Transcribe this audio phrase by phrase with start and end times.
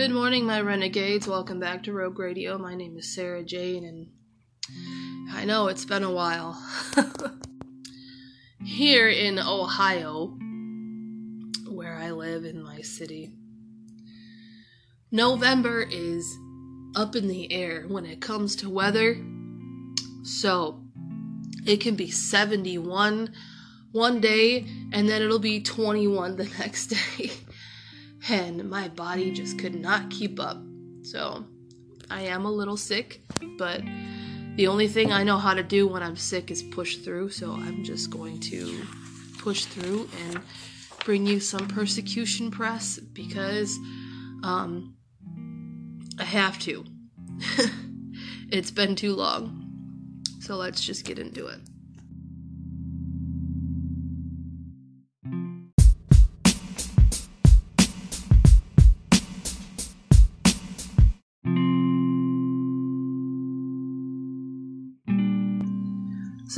[0.00, 1.28] Good morning, my renegades.
[1.28, 2.56] Welcome back to Rogue Radio.
[2.56, 4.06] My name is Sarah Jane, and
[5.30, 6.58] I know it's been a while.
[8.64, 10.38] Here in Ohio,
[11.68, 13.34] where I live in my city,
[15.12, 16.34] November is
[16.96, 19.22] up in the air when it comes to weather.
[20.22, 20.82] So
[21.66, 23.34] it can be 71
[23.92, 27.32] one day, and then it'll be 21 the next day.
[28.28, 30.58] And my body just could not keep up.
[31.02, 31.44] So
[32.10, 33.22] I am a little sick,
[33.56, 33.82] but
[34.56, 37.30] the only thing I know how to do when I'm sick is push through.
[37.30, 38.82] So I'm just going to
[39.38, 40.40] push through and
[41.04, 43.76] bring you some persecution press because
[44.42, 44.96] um,
[46.18, 46.84] I have to.
[48.50, 50.22] it's been too long.
[50.40, 51.60] So let's just get into it.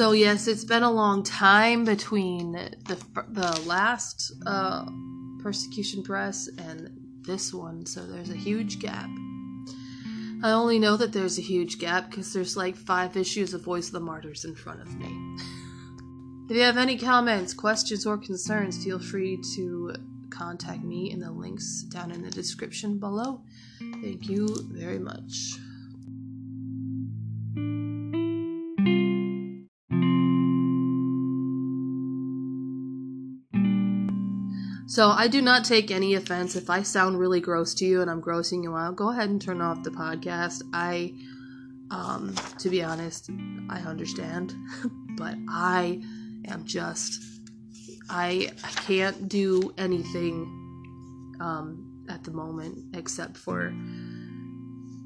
[0.03, 2.97] So yes, it's been a long time between the
[3.29, 4.85] the last uh,
[5.41, 6.91] persecution press and
[7.25, 9.09] this one, so there's a huge gap.
[10.43, 13.87] I only know that there's a huge gap because there's like five issues of Voice
[13.87, 15.07] of the Martyrs in front of me.
[16.51, 19.95] if you have any comments, questions, or concerns, feel free to
[20.31, 23.41] contact me in the links down in the description below.
[23.79, 25.59] Thank you very much.
[34.93, 38.11] So I do not take any offense if I sound really gross to you and
[38.11, 38.95] I'm grossing you out.
[38.95, 40.63] Go ahead and turn off the podcast.
[40.75, 41.15] I,
[41.91, 43.31] um, to be honest,
[43.71, 44.55] I understand,
[45.17, 46.03] but I
[46.47, 47.23] am just,
[48.11, 53.75] I, I can't do anything, um, at the moment except for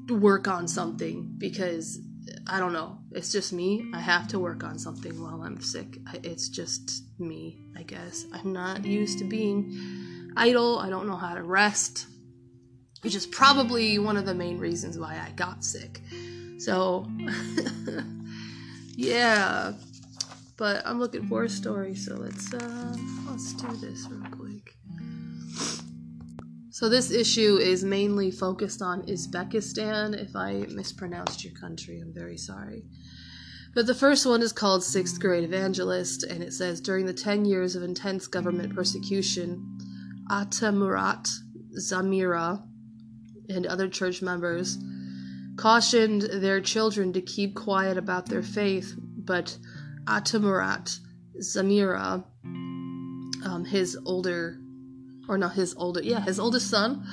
[0.09, 1.97] work on something because
[2.45, 2.99] I don't know.
[3.17, 3.89] It's just me.
[3.95, 5.97] I have to work on something while I'm sick.
[6.21, 8.27] It's just me, I guess.
[8.31, 10.77] I'm not used to being idle.
[10.77, 12.05] I don't know how to rest,
[13.01, 15.99] which is probably one of the main reasons why I got sick.
[16.59, 17.07] So,
[18.95, 19.73] yeah.
[20.55, 22.95] But I'm looking for a story, so let's uh
[23.27, 24.75] let's do this real quick.
[26.69, 30.13] So this issue is mainly focused on Uzbekistan.
[30.13, 32.83] If I mispronounced your country, I'm very sorry.
[33.77, 37.45] But the first one is called Sixth Grade Evangelist, and it says during the 10
[37.45, 39.77] years of intense government persecution,
[40.31, 41.29] Atamurat
[41.79, 42.63] Zamira
[43.49, 44.79] and other church members
[45.57, 49.55] cautioned their children to keep quiet about their faith, but
[50.05, 50.97] Atamurat
[51.39, 52.23] Zamira,
[53.45, 54.57] um, his older
[55.29, 57.05] or not his older, yeah, his oldest son,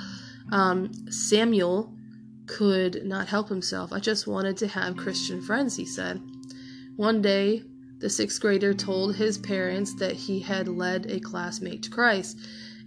[0.51, 1.93] um, Samuel,
[2.47, 3.93] could not help himself.
[3.93, 6.19] I just wanted to have Christian friends, he said.
[6.95, 7.63] One day,
[7.97, 12.37] the sixth grader told his parents that he had led a classmate to Christ,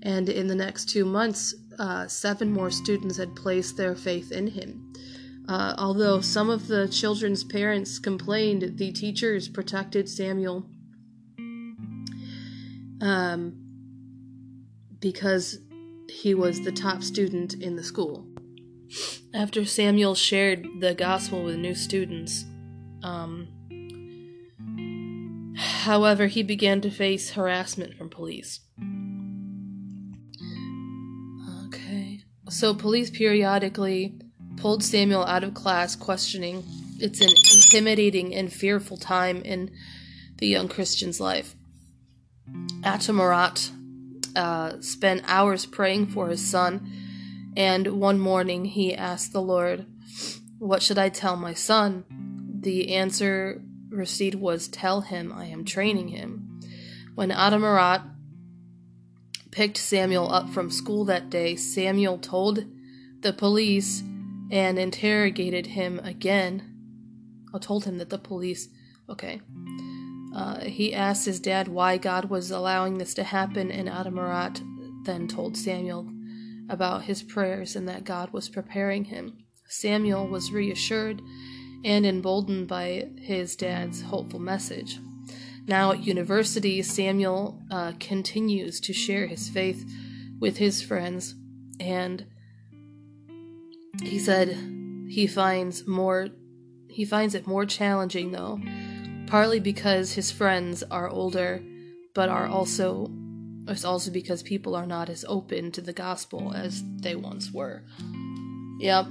[0.03, 4.47] and in the next two months, uh, seven more students had placed their faith in
[4.47, 4.93] him.
[5.49, 10.67] Uh, although some of the children's parents complained, the teachers protected Samuel.
[13.01, 13.55] Um,
[15.01, 15.59] because
[16.09, 18.27] he was the top student in the school.
[19.35, 22.45] After Samuel shared the gospel with new students,
[23.03, 23.49] um,
[25.59, 28.61] however, he began to face harassment from police.
[31.67, 32.21] Okay.
[32.49, 34.19] So, police periodically
[34.57, 36.65] pulled Samuel out of class, questioning.
[37.01, 39.71] It's an intimidating and fearful time in
[40.39, 41.55] the young Christian's life.
[42.83, 43.71] Atamurat
[44.35, 46.91] uh, spent hours praying for his son,
[47.57, 49.87] and one morning he asked the Lord,
[50.59, 52.05] What should I tell my son?
[52.61, 53.63] The answer
[53.99, 56.61] received was, Tell him I am training him.
[57.15, 58.03] When Atamurat
[59.51, 62.65] picked Samuel up from school that day, Samuel told
[63.21, 64.03] the police
[64.51, 66.75] and interrogated him again.
[67.53, 68.69] I told him that the police.
[69.09, 69.41] Okay.
[70.35, 74.61] Uh, he asked his dad why God was allowing this to happen, and Atamurat
[75.05, 76.09] then told Samuel
[76.69, 79.39] about his prayers and that God was preparing him.
[79.67, 81.21] Samuel was reassured
[81.85, 84.99] and emboldened by his dad's hopeful message.
[85.67, 89.85] Now at university, Samuel uh, continues to share his faith
[90.41, 91.35] with his friends,
[91.79, 92.27] and
[94.03, 94.57] he said
[95.09, 96.29] he finds more
[96.89, 98.61] he finds it more challenging though
[99.29, 101.63] partly because his friends are older,
[102.15, 103.11] but are also
[103.69, 107.85] it's also because people are not as open to the gospel as they once were.
[108.81, 109.07] Yep.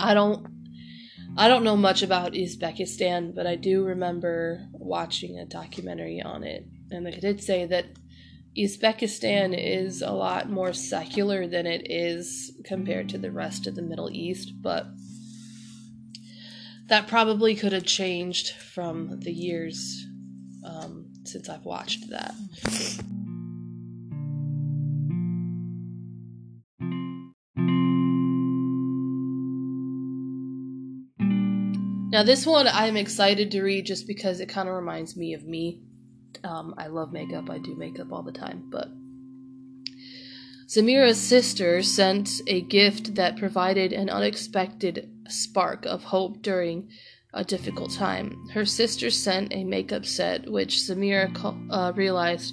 [0.00, 0.46] I don't
[1.38, 6.66] I don't know much about Uzbekistan, but I do remember watching a documentary on it.
[6.90, 7.86] And they did say that
[8.56, 13.82] Uzbekistan is a lot more secular than it is compared to the rest of the
[13.82, 14.86] Middle East, but
[16.88, 20.06] that probably could have changed from the years
[20.64, 22.34] um, since I've watched that.
[32.18, 35.44] Now, this one I'm excited to read just because it kind of reminds me of
[35.44, 35.82] me.
[36.42, 38.88] Um, I love makeup, I do makeup all the time, but.
[40.66, 46.90] Zamira's sister sent a gift that provided an unexpected spark of hope during
[47.32, 48.48] a difficult time.
[48.52, 51.30] Her sister sent a makeup set, which Zamira
[51.70, 52.52] uh, realized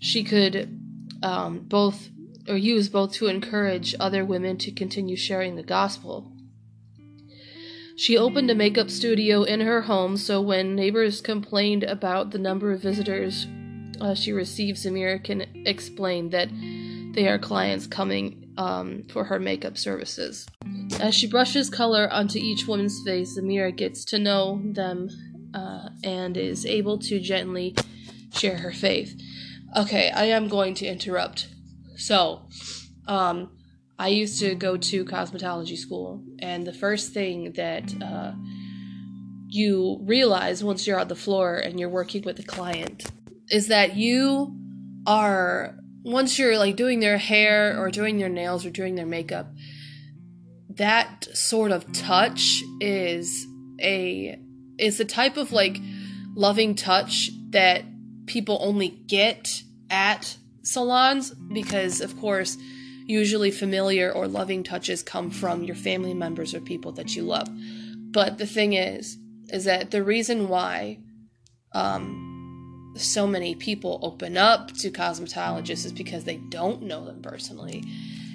[0.00, 0.80] she could
[1.22, 2.08] um, both
[2.48, 6.32] or use both to encourage other women to continue sharing the gospel.
[8.00, 12.72] She opened a makeup studio in her home, so when neighbors complained about the number
[12.72, 13.46] of visitors
[14.00, 16.48] uh, she received, Zamira can explain that
[17.12, 20.46] they are clients coming um, for her makeup services.
[20.98, 25.10] As she brushes color onto each woman's face, Zamira gets to know them
[25.52, 27.76] uh, and is able to gently
[28.32, 29.14] share her faith.
[29.76, 31.48] Okay, I am going to interrupt.
[31.96, 32.48] So,
[33.06, 33.50] um,
[34.00, 38.32] I used to go to cosmetology school, and the first thing that uh,
[39.46, 43.04] you realize once you're on the floor and you're working with a client
[43.50, 44.56] is that you
[45.06, 49.52] are once you're like doing their hair or doing their nails or doing their makeup
[50.70, 53.46] that sort of touch is
[53.82, 54.38] a
[54.78, 55.78] is the type of like
[56.34, 57.84] loving touch that
[58.24, 62.56] people only get at salons because of course
[63.10, 67.48] Usually, familiar or loving touches come from your family members or people that you love.
[68.12, 69.18] But the thing is,
[69.48, 70.98] is that the reason why
[71.72, 77.82] um, so many people open up to cosmetologists is because they don't know them personally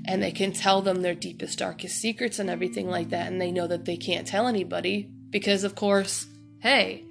[0.05, 3.27] and they can tell them their deepest, darkest secrets and everything like that.
[3.27, 6.27] And they know that they can't tell anybody because, of course,
[6.59, 7.05] hey,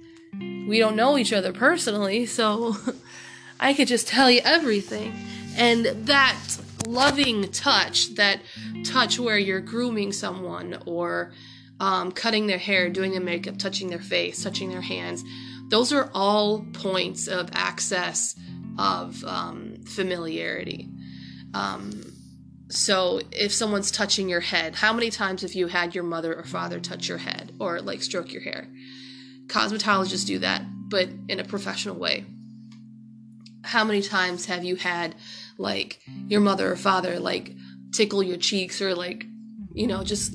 [0.67, 2.77] we don't know each other personally, so
[3.59, 5.13] I could just tell you everything.
[5.57, 6.37] And that
[6.85, 8.41] loving touch, that
[8.83, 11.33] touch where you're grooming someone or
[11.79, 15.23] um, cutting their hair, doing their makeup, touching their face, touching their hands,
[15.69, 18.35] those are all points of access
[18.77, 20.89] of um, familiarity.
[21.53, 22.13] Um,
[22.69, 26.43] so if someone's touching your head, how many times have you had your mother or
[26.43, 28.67] father touch your head or like stroke your hair?
[29.47, 32.25] Cosmetologists do that, but in a professional way.
[33.63, 35.15] How many times have you had
[35.57, 37.53] like your mother or father like
[37.93, 39.25] tickle your cheeks or like
[39.73, 40.33] you know just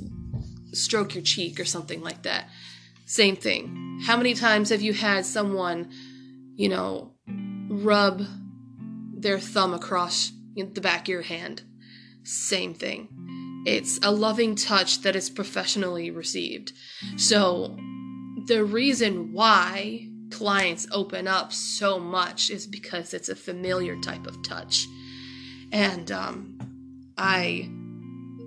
[0.72, 2.48] stroke your cheek or something like that.
[3.06, 4.00] Same thing.
[4.04, 5.90] How many times have you had someone
[6.56, 7.14] you know
[7.68, 8.22] rub
[9.14, 11.62] their thumb across the back of your hand?
[12.22, 13.08] Same thing.
[13.66, 16.72] It's a loving touch that is professionally received.
[17.16, 17.76] So
[18.46, 24.42] the reason why clients open up so much is because it's a familiar type of
[24.42, 24.86] touch
[25.72, 26.58] and um,
[27.16, 27.70] I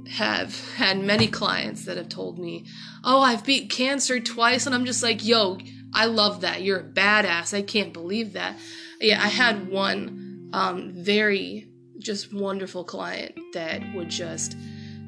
[0.09, 2.65] have had many clients that have told me,
[3.03, 4.65] Oh, I've beat cancer twice.
[4.65, 5.57] And I'm just like, Yo,
[5.93, 6.61] I love that.
[6.61, 7.53] You're a badass.
[7.53, 8.57] I can't believe that.
[8.99, 14.55] Yeah, I had one um, very just wonderful client that would just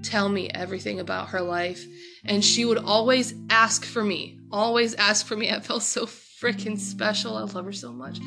[0.03, 1.83] tell me everything about her life.
[2.23, 5.51] And she would always ask for me, always ask for me.
[5.51, 7.35] I felt so freaking special.
[7.35, 8.19] I love her so much.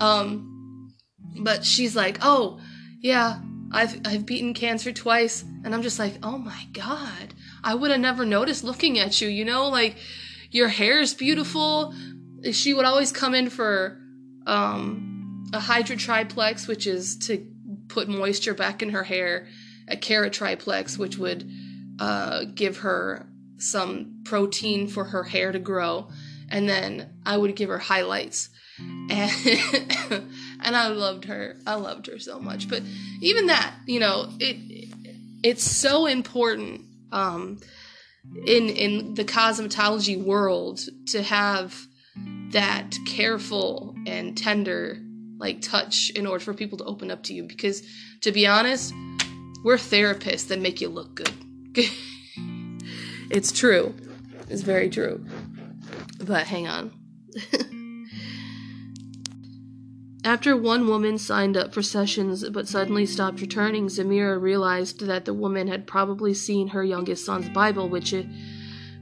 [0.00, 0.92] Um,
[1.40, 2.60] but she's like, Oh,
[3.06, 3.38] yeah,
[3.70, 8.00] I've I've beaten cancer twice, and I'm just like, oh my god, I would have
[8.00, 9.28] never noticed looking at you.
[9.28, 9.96] You know, like
[10.50, 11.94] your hair is beautiful.
[12.50, 14.00] She would always come in for
[14.46, 17.46] um, a hydra triplex, which is to
[17.86, 19.46] put moisture back in her hair,
[19.86, 21.48] a keratriplex, which would
[22.00, 26.08] uh, give her some protein for her hair to grow,
[26.50, 28.50] and then I would give her highlights.
[29.08, 30.30] And
[30.62, 31.56] and I loved her.
[31.66, 32.68] I loved her so much.
[32.68, 32.82] But
[33.20, 34.56] even that, you know, it
[35.42, 36.82] it's so important
[37.12, 37.60] um,
[38.46, 41.86] in in the cosmetology world to have
[42.50, 44.98] that careful and tender
[45.38, 47.44] like touch in order for people to open up to you.
[47.44, 47.82] Because
[48.22, 48.94] to be honest
[49.64, 51.90] we're therapists that make you look good.
[53.28, 53.92] It's true.
[54.48, 55.24] It's very true.
[56.22, 56.92] But hang on
[60.26, 65.32] After one woman signed up for sessions but suddenly stopped returning, Zamira realized that the
[65.32, 68.26] woman had probably seen her youngest son's Bible, which, it,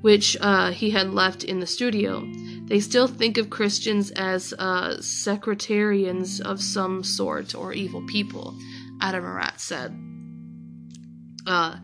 [0.02, 2.30] which uh, he had left in the studio.
[2.66, 8.54] They still think of Christians as uh, secretarians of some sort or evil people,
[9.00, 9.98] Atamurat said.
[11.46, 11.78] Uh,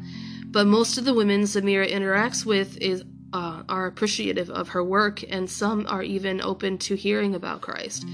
[0.49, 5.25] but most of the women Zamira interacts with is uh, are appreciative of her work,
[5.31, 8.05] and some are even open to hearing about Christ.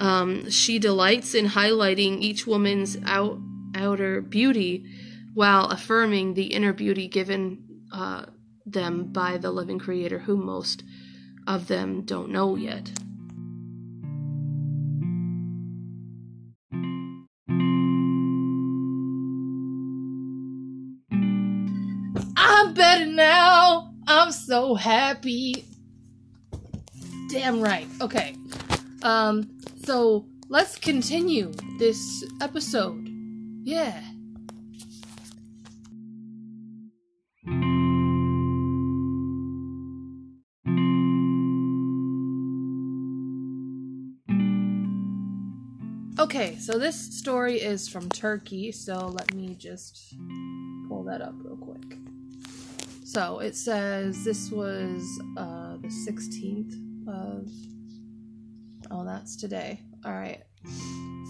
[0.00, 3.38] Um, she delights in highlighting each woman's out,
[3.74, 4.86] outer beauty
[5.34, 8.26] while affirming the inner beauty given uh,
[8.66, 10.82] them by the living Creator, who most
[11.46, 12.90] of them don't know yet.
[22.36, 23.94] I'm better now.
[24.06, 25.64] I'm so happy.
[27.30, 27.86] Damn right.
[28.00, 28.36] Okay.
[29.02, 29.48] Um,
[29.84, 33.08] so let's continue this episode.
[33.64, 34.02] Yeah.
[46.18, 50.14] Okay, so this story is from Turkey, so let me just
[50.88, 51.98] pull that up real quick.
[53.04, 55.02] So it says this was
[55.36, 57.50] uh, the 16th of
[58.92, 59.80] Oh, that's today.
[60.04, 60.42] All right.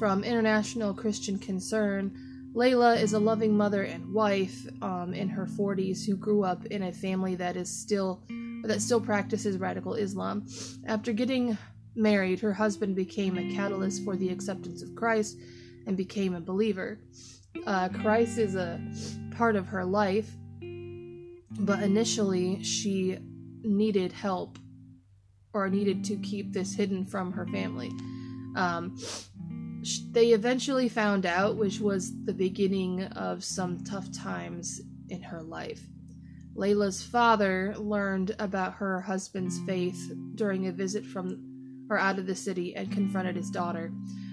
[0.01, 6.05] From International Christian Concern, Layla is a loving mother and wife um, in her 40s
[6.05, 8.25] who grew up in a family that is still
[8.65, 10.47] that still practices radical Islam.
[10.87, 11.57] After getting
[11.95, 15.37] married, her husband became a catalyst for the acceptance of Christ
[15.87, 16.99] and became a believer.
[17.67, 18.81] Uh, Christ is a
[19.37, 20.31] part of her life,
[21.61, 23.19] but initially she
[23.63, 24.59] needed help
[25.55, 27.91] or needed to keep this hidden from her family.
[28.57, 28.99] Um,
[30.13, 35.81] they eventually found out, which was the beginning of some tough times in her life.
[36.55, 41.49] Layla's father learned about her husband's faith during a visit from
[41.91, 43.93] or out of the city and confronted his daughter.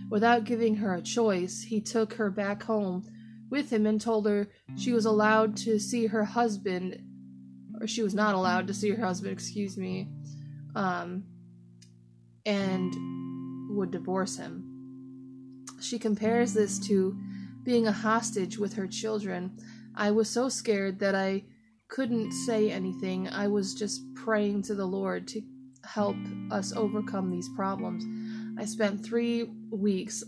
[0.10, 3.04] Without giving her a choice, he took her back home
[3.50, 4.48] with him and told her
[4.78, 7.02] she was allowed to see her husband,
[7.80, 10.08] or she was not allowed to see her husband, excuse me,
[10.76, 11.24] um,
[12.46, 12.94] and
[13.76, 15.66] would divorce him.
[15.80, 17.18] She compares this to
[17.64, 19.58] being a hostage with her children.
[19.96, 21.44] I was so scared that I
[21.88, 23.28] couldn't say anything.
[23.30, 25.42] I was just praying to the Lord to
[25.86, 26.18] help
[26.52, 28.06] us overcome these problems.
[28.60, 30.24] I spent three weeks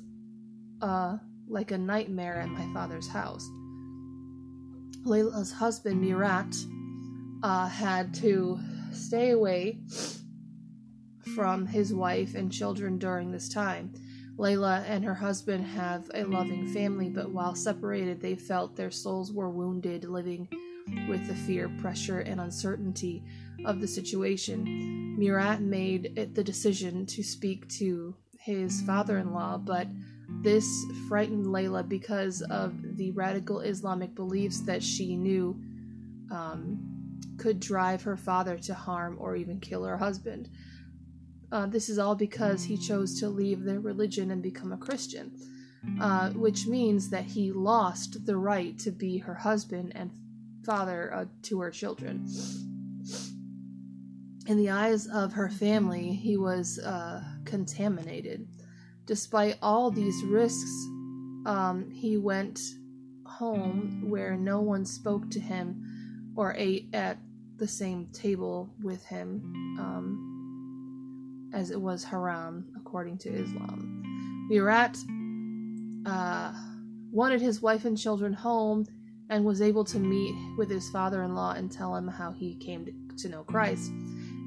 [0.81, 1.17] uh,
[1.47, 3.47] like a nightmare at my father's house.
[5.05, 6.55] Layla's husband, Murat,
[7.43, 8.59] uh, had to
[8.91, 9.79] stay away
[11.35, 13.93] from his wife and children during this time.
[14.37, 19.31] Layla and her husband have a loving family, but while separated, they felt their souls
[19.31, 20.47] were wounded, living
[21.07, 23.23] with the fear, pressure, and uncertainty
[23.65, 25.15] of the situation.
[25.17, 29.87] Murat made it the decision to speak to his father in law, but
[30.41, 30.67] this
[31.07, 35.61] frightened Layla because of the radical Islamic beliefs that she knew
[36.31, 36.79] um,
[37.37, 40.49] could drive her father to harm or even kill her husband.
[41.51, 45.31] Uh, this is all because he chose to leave their religion and become a Christian,
[45.99, 50.11] uh, which means that he lost the right to be her husband and
[50.65, 52.25] father uh, to her children.
[54.47, 58.47] In the eyes of her family, he was uh, contaminated.
[59.05, 60.71] Despite all these risks,
[61.45, 62.59] um, he went
[63.25, 67.17] home where no one spoke to him or ate at
[67.57, 69.41] the same table with him.
[69.79, 70.30] Um,
[71.53, 74.47] as it was haram according to Islam.
[74.49, 74.97] Murat
[76.05, 76.53] uh,
[77.11, 78.85] wanted his wife and children home
[79.29, 82.55] and was able to meet with his father in law and tell him how he
[82.55, 82.85] came
[83.17, 83.91] to know Christ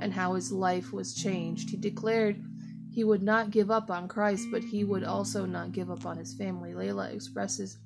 [0.00, 1.70] and how his life was changed.
[1.70, 2.42] He declared
[2.90, 6.16] he would not give up on Christ, but he would also not give up on
[6.16, 6.73] his family.
[6.73, 7.78] Layla expresses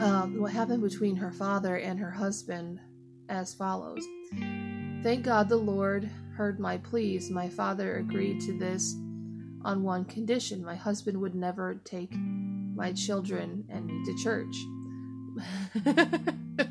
[0.00, 2.80] um, what happened between her father and her husband
[3.28, 4.04] as follows
[5.02, 8.94] Thank God the Lord heard my pleas, my father agreed to this
[9.64, 12.14] on one condition my husband would never take
[12.76, 14.54] my children and me to church.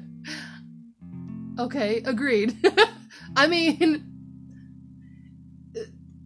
[1.60, 2.56] okay, agreed.
[3.36, 4.10] I mean,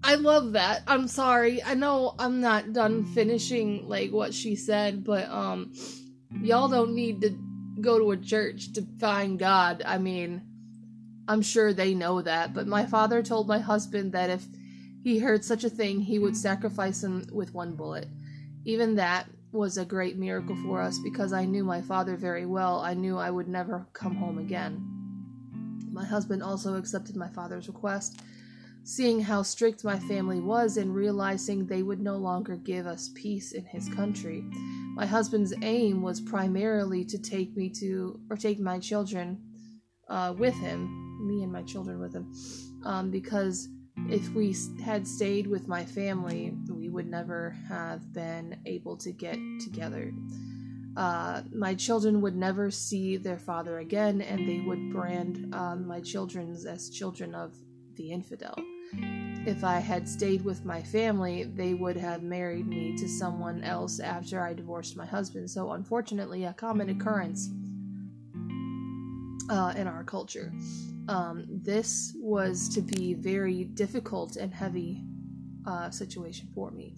[0.04, 0.84] I love that.
[0.86, 1.64] I'm sorry.
[1.64, 5.74] I know I'm not done finishing like what she said, but um
[6.44, 7.36] y'all don't need to
[7.82, 9.82] go to a church to find God.
[9.84, 10.44] I mean,
[11.32, 14.44] I'm sure they know that, but my father told my husband that if
[15.02, 18.10] he heard such a thing, he would sacrifice him with one bullet.
[18.66, 22.82] Even that was a great miracle for us because I knew my father very well.
[22.82, 24.86] I knew I would never come home again.
[25.90, 28.20] My husband also accepted my father's request,
[28.84, 33.54] seeing how strict my family was and realizing they would no longer give us peace
[33.54, 34.44] in his country.
[34.96, 39.42] My husband's aim was primarily to take me to, or take my children
[40.10, 42.32] uh, with him, me and my children with him,
[42.84, 43.70] um, because
[44.10, 49.38] if we had stayed with my family, we would never have been able to get
[49.60, 50.14] together.
[50.98, 56.02] Uh, my children would never see their father again, and they would brand um, my
[56.02, 57.56] children as children of
[57.96, 58.56] the infidel.
[59.46, 64.00] If I had stayed with my family, they would have married me to someone else
[64.00, 65.50] after I divorced my husband.
[65.50, 67.50] So, unfortunately, a common occurrence
[69.50, 70.52] uh, in our culture.
[71.08, 75.04] Um, this was to be very difficult and heavy
[75.66, 76.96] uh, situation for me.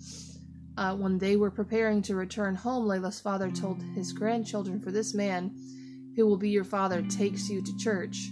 [0.78, 5.14] Uh, when they were preparing to return home, Layla's father told his grandchildren, For this
[5.14, 5.56] man
[6.16, 8.30] who will be your father takes you to church,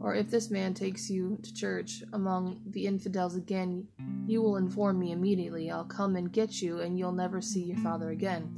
[0.00, 3.88] or if this man takes you to church among the infidels again,
[4.26, 5.70] you will inform me immediately.
[5.70, 8.54] I'll come and get you, and you'll never see your father again.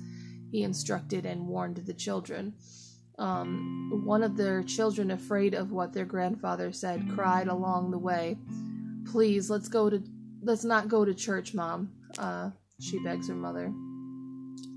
[0.50, 2.54] He instructed and warned the children.
[3.18, 8.38] Um, one of their children, afraid of what their grandfather said, cried along the way,
[9.06, 10.02] "Please, let's go to
[10.40, 13.72] let's not go to church, mom." Uh, she begs her mother.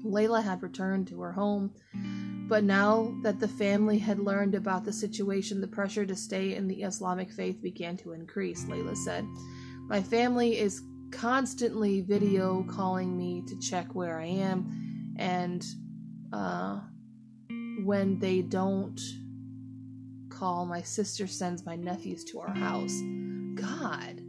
[0.04, 1.72] Layla had returned to her home,
[2.50, 6.68] but now that the family had learned about the situation, the pressure to stay in
[6.68, 8.66] the Islamic faith began to increase.
[8.66, 9.24] Layla said,
[9.88, 10.82] "My family is
[11.12, 15.64] constantly video calling me to check where I am, and."
[16.34, 16.80] Uh,
[17.84, 19.00] when they don't
[20.30, 23.00] call, my sister sends my nephews to our house.
[23.56, 24.22] God.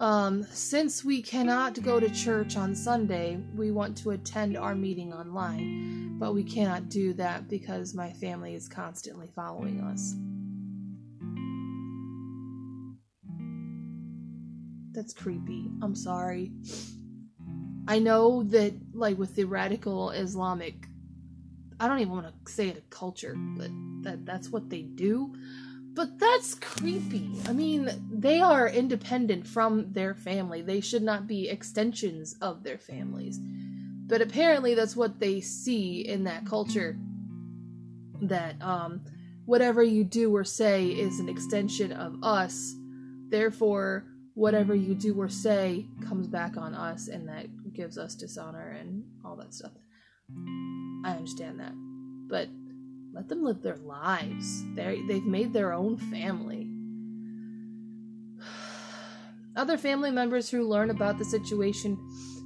[0.00, 5.12] Um, since we cannot go to church on Sunday, we want to attend our meeting
[5.12, 10.14] online, but we cannot do that because my family is constantly following us.
[14.92, 15.70] That's creepy.
[15.82, 16.52] I'm sorry.
[17.86, 20.86] I know that, like, with the radical Islamic
[21.80, 23.70] I don't even want to say it a culture, but
[24.02, 25.34] that that's what they do.
[25.94, 27.30] But that's creepy.
[27.46, 30.62] I mean, they are independent from their family.
[30.62, 33.40] They should not be extensions of their families.
[34.06, 36.96] But apparently that's what they see in that culture
[38.22, 39.00] that um
[39.46, 42.74] whatever you do or say is an extension of us.
[43.30, 48.76] Therefore, whatever you do or say comes back on us and that gives us dishonor
[48.78, 49.72] and all that stuff.
[51.04, 51.72] I understand that.
[52.28, 52.48] But
[53.12, 54.64] let them live their lives.
[54.74, 56.68] They they've made their own family.
[59.56, 61.98] Other family members who learn about the situation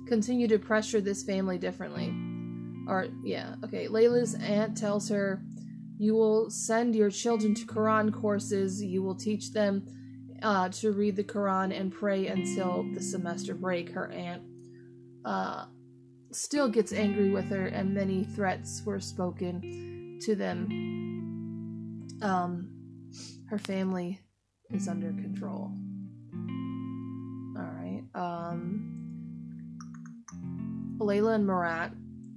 [0.06, 2.14] continue to pressure this family differently.
[2.86, 5.42] Or yeah, okay, Layla's aunt tells her
[5.98, 9.86] you will send your children to Quran courses, you will teach them
[10.42, 13.90] uh, to read the Quran and pray until the semester break.
[13.90, 14.42] Her aunt
[15.24, 15.66] uh,
[16.34, 22.08] still gets angry with her, and many threats were spoken to them.
[22.22, 22.70] Um,
[23.48, 24.20] her family
[24.70, 25.70] is under control.
[27.56, 28.02] All right.
[28.14, 28.90] Um,
[30.98, 31.92] Layla and Murat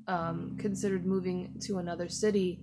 [0.08, 2.62] um, considered moving to another city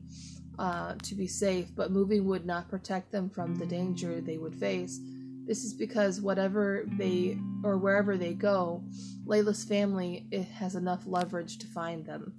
[0.59, 4.55] uh, to be safe, but moving would not protect them from the danger they would
[4.55, 5.01] face.
[5.47, 8.83] This is because whatever they or wherever they go,
[9.27, 12.35] Layla's family has enough leverage to find them.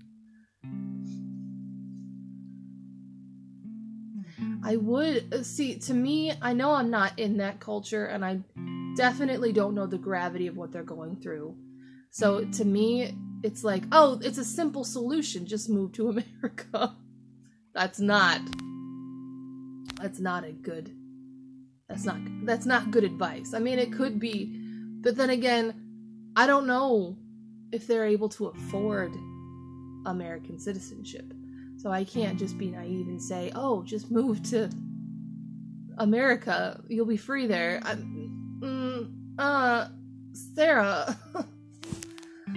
[4.64, 8.40] I would uh, see to me, I know I'm not in that culture and I
[8.96, 11.56] definitely don't know the gravity of what they're going through.
[12.10, 16.10] So to me, it's like, oh, it's a simple solution, just move to
[16.42, 16.96] America.
[17.74, 18.42] That's not
[19.98, 20.92] that's not a good
[21.88, 23.54] that's not that's not good advice.
[23.54, 24.58] I mean, it could be,
[25.02, 25.74] but then again,
[26.36, 27.18] I don't know
[27.72, 29.14] if they're able to afford
[30.06, 31.34] American citizenship.
[31.78, 34.70] So I can't just be naive and say, "Oh, just move to
[35.98, 36.82] America.
[36.88, 39.90] You'll be free there." I, mm, uh,
[40.34, 41.18] Sarah.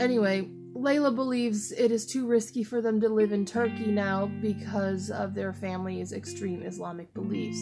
[0.00, 5.10] anyway, Layla believes it is too risky for them to live in Turkey now because
[5.10, 7.60] of their family's extreme Islamic beliefs.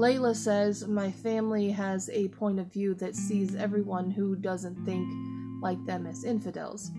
[0.00, 5.06] Layla says, My family has a point of view that sees everyone who doesn't think
[5.60, 6.90] like them as infidels.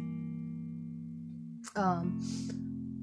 [1.75, 2.19] Um,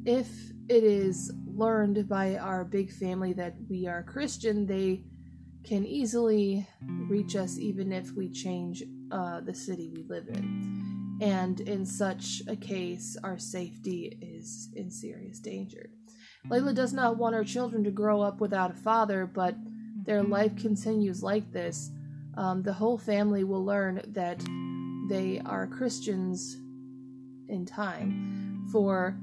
[0.07, 0.29] if
[0.69, 5.03] it is learned by our big family that we are Christian, they
[5.65, 6.65] can easily
[7.09, 11.19] reach us even if we change uh, the city we live in.
[11.21, 15.91] And in such a case, our safety is in serious danger.
[16.47, 19.57] Layla does not want her children to grow up without a father, but
[20.09, 21.91] their life continues like this.
[22.39, 24.43] Um, the whole family will learn that
[25.11, 26.57] they are Christians
[27.49, 28.67] in time.
[28.73, 29.19] For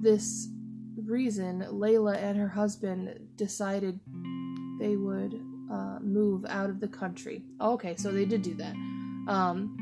[0.00, 0.48] this
[0.96, 4.00] reason, Layla and her husband decided
[4.80, 5.34] they would
[5.70, 7.42] uh, move out of the country.
[7.60, 8.74] Okay, so they did do that.
[9.28, 9.76] Um,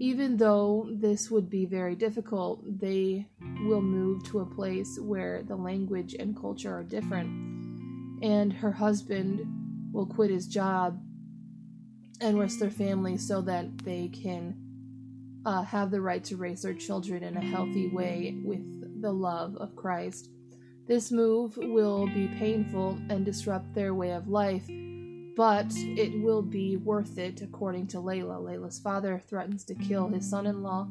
[0.00, 3.28] even though this would be very difficult, they
[3.60, 7.53] will move to a place where the language and culture are different.
[8.24, 10.98] And her husband will quit his job
[12.22, 14.56] and risk their family so that they can
[15.44, 19.56] uh, have the right to raise their children in a healthy way with the love
[19.56, 20.30] of Christ.
[20.86, 24.64] This move will be painful and disrupt their way of life,
[25.36, 28.40] but it will be worth it, according to Layla.
[28.40, 30.88] Layla's father threatens to kill his son in law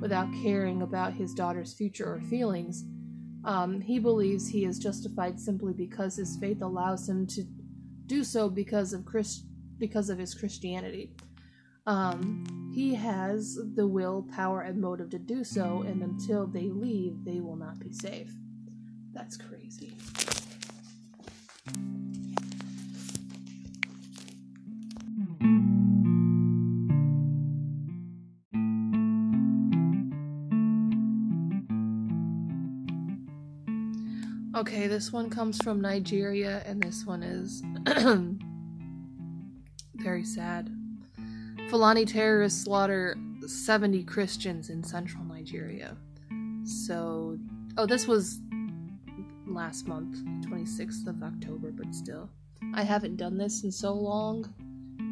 [0.00, 2.82] without caring about his daughter's future or feelings.
[3.44, 7.44] Um, he believes he is justified simply because his faith allows him to
[8.06, 9.46] do so because of Christ,
[9.78, 11.12] because of his Christianity.
[11.86, 17.24] Um, he has the will, power, and motive to do so, and until they leave,
[17.24, 18.32] they will not be safe.
[19.12, 19.92] That's crazy.
[34.62, 37.64] Okay, this one comes from Nigeria, and this one is
[39.96, 40.70] very sad.
[41.68, 45.96] Fulani terrorists slaughter 70 Christians in central Nigeria.
[46.64, 47.40] So,
[47.76, 48.38] oh, this was
[49.48, 52.30] last month, 26th of October, but still.
[52.72, 54.44] I haven't done this in so long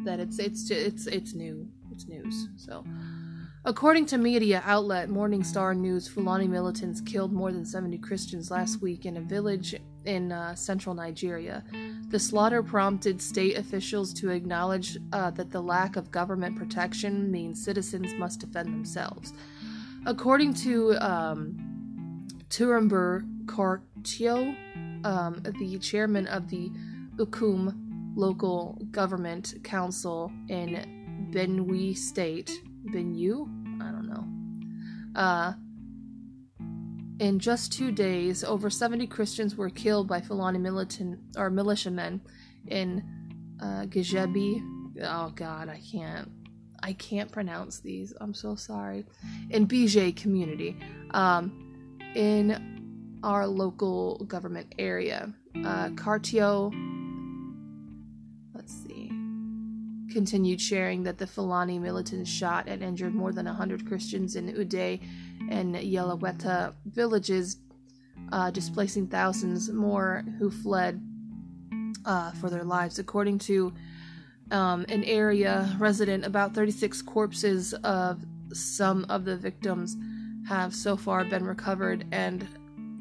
[0.05, 1.67] that it's it's it's it's new.
[1.91, 2.47] It's news.
[2.55, 2.85] So,
[3.65, 8.81] according to media outlet Morning Star News, Fulani militants killed more than 70 Christians last
[8.81, 11.63] week in a village in uh, central Nigeria.
[12.09, 17.63] The slaughter prompted state officials to acknowledge uh, that the lack of government protection means
[17.63, 19.33] citizens must defend themselves.
[20.05, 24.55] According to um, Cortio,
[25.05, 26.71] um, the chairman of the
[27.17, 27.75] Ukum
[28.15, 33.47] local government council in Benue State, Benue,
[33.81, 35.19] I don't know.
[35.19, 35.53] Uh,
[37.19, 42.21] in just two days, over 70 Christians were killed by Fulani militant or militiamen
[42.67, 43.03] in
[43.61, 44.61] uh, Gajebi.
[45.03, 46.29] Oh God, I can't.
[46.83, 48.11] I can't pronounce these.
[48.19, 49.05] I'm so sorry.
[49.51, 50.79] In BJ community,
[51.11, 55.31] um, in our local government area.
[55.63, 56.71] Uh, Cartio,
[60.11, 65.01] continued sharing that the Fulani militants shot and injured more than 100 Christians in Uday
[65.49, 67.57] and Yelaweta villages,
[68.31, 71.01] uh, displacing thousands more who fled
[72.05, 72.99] uh, for their lives.
[72.99, 73.73] According to
[74.51, 79.95] um, an area resident, about 36 corpses of some of the victims
[80.47, 82.47] have so far been recovered and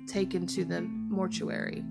[0.06, 1.84] taken to the mortuary.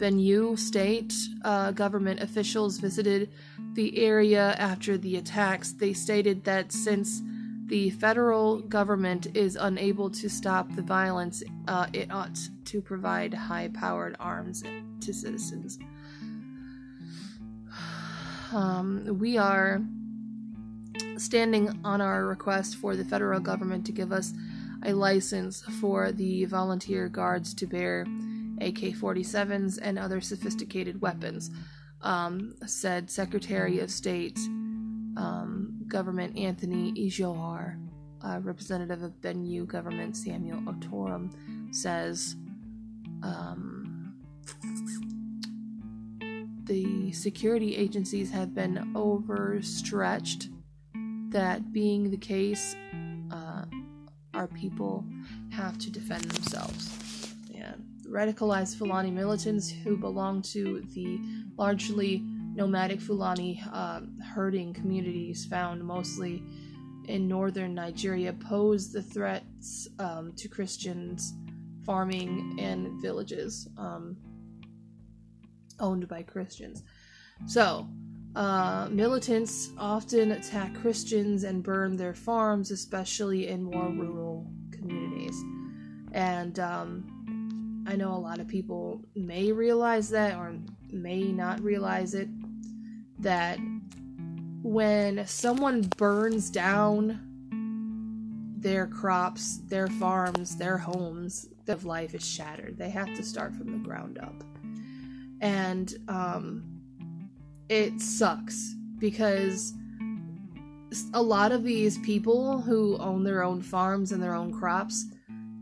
[0.00, 1.12] Benue state
[1.44, 3.30] uh, government officials visited
[3.74, 5.72] the area after the attacks.
[5.72, 7.20] They stated that since
[7.66, 13.68] the federal government is unable to stop the violence, uh, it ought to provide high
[13.68, 14.64] powered arms
[15.00, 15.78] to citizens.
[18.52, 19.80] Um, we are
[21.18, 24.32] standing on our request for the federal government to give us
[24.82, 28.06] a license for the volunteer guards to bear
[28.60, 31.50] AK 47s and other sophisticated weapons,
[32.02, 34.38] um, said Secretary of State
[35.16, 37.76] um, Government Anthony Ijohor.
[38.22, 41.32] Uh, representative of Benue government Samuel Otorum
[41.74, 42.36] says
[43.22, 44.14] um,
[46.64, 50.48] the security agencies have been overstretched.
[51.30, 52.76] That being the case,
[54.40, 55.04] our people
[55.50, 57.09] have to defend themselves.
[58.10, 61.18] Radicalized Fulani militants who belong to the
[61.56, 62.22] largely
[62.54, 64.00] nomadic Fulani uh,
[64.34, 66.42] herding communities found mostly
[67.06, 71.34] in northern Nigeria pose the threats um, to Christians
[71.86, 74.16] farming and villages um,
[75.78, 76.82] owned by Christians.
[77.46, 77.88] So,
[78.36, 85.34] uh, militants often attack Christians and burn their farms, especially in more rural communities.
[86.12, 87.19] And um,
[87.86, 90.54] I know a lot of people may realize that or
[90.92, 92.28] may not realize it.
[93.18, 93.58] that
[94.62, 97.20] when someone burns down
[98.58, 102.76] their crops, their farms, their homes, their life is shattered.
[102.76, 104.44] They have to start from the ground up.
[105.40, 106.80] And um,
[107.68, 109.72] it sucks because
[111.14, 115.06] a lot of these people who own their own farms and their own crops,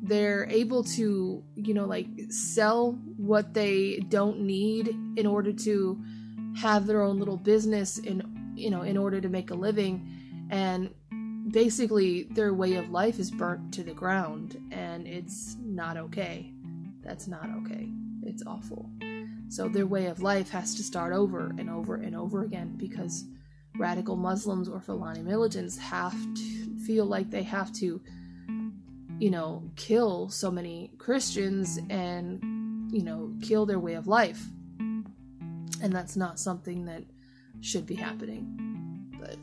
[0.03, 6.01] they're able to, you know, like sell what they don't need in order to
[6.57, 8.23] have their own little business in,
[8.55, 10.09] you know, in order to make a living.
[10.51, 10.95] And
[11.51, 16.53] basically their way of life is burnt to the ground and it's not okay.
[17.03, 17.89] That's not okay.
[18.23, 18.91] It's awful.
[19.49, 23.25] So their way of life has to start over and over and over again because
[23.79, 28.01] radical Muslims or Fulani militants have to feel like they have to,
[29.19, 34.43] you know, kill so many Christians and, you know, kill their way of life.
[34.79, 37.05] And that's not something that
[37.61, 39.11] should be happening.
[39.21, 39.37] But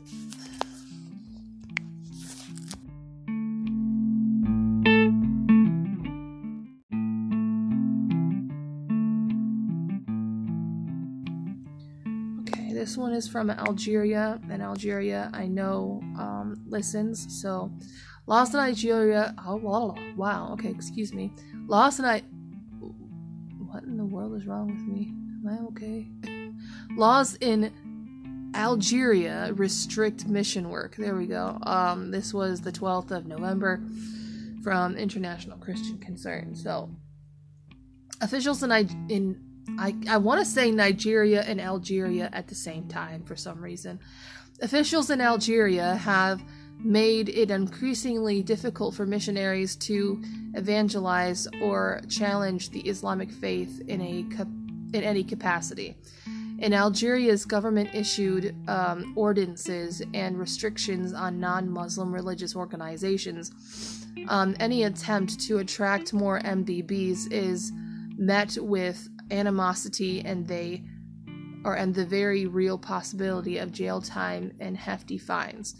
[12.96, 17.40] one is from Algeria, and Algeria I know um, listens.
[17.40, 17.70] So,
[18.26, 19.34] Lost in Nigeria.
[19.38, 19.56] Oh,
[20.16, 20.52] wow.
[20.54, 21.32] Okay, excuse me.
[21.68, 22.04] Lost in.
[23.68, 25.12] What in the world is wrong with me?
[25.44, 26.08] Am I okay?
[26.96, 30.96] Laws in Algeria restrict mission work.
[30.96, 31.58] There we go.
[31.62, 33.80] Um, this was the 12th of November
[34.62, 36.54] from International Christian Concern.
[36.56, 36.90] So,
[38.20, 39.40] officials in, I- in
[39.78, 44.00] I, I want to say Nigeria and Algeria at the same time for some reason.
[44.62, 46.42] Officials in Algeria have
[46.78, 50.22] made it increasingly difficult for missionaries to
[50.54, 54.24] evangelize or challenge the Islamic faith in a
[54.96, 55.96] in any capacity.
[56.58, 63.50] In Algeria's government issued um, ordinances and restrictions on non-Muslim religious organizations.
[64.28, 67.72] Um, any attempt to attract more MBBs is
[68.16, 70.84] met with animosity and they
[71.64, 75.74] or and the very real possibility of jail time and hefty fines.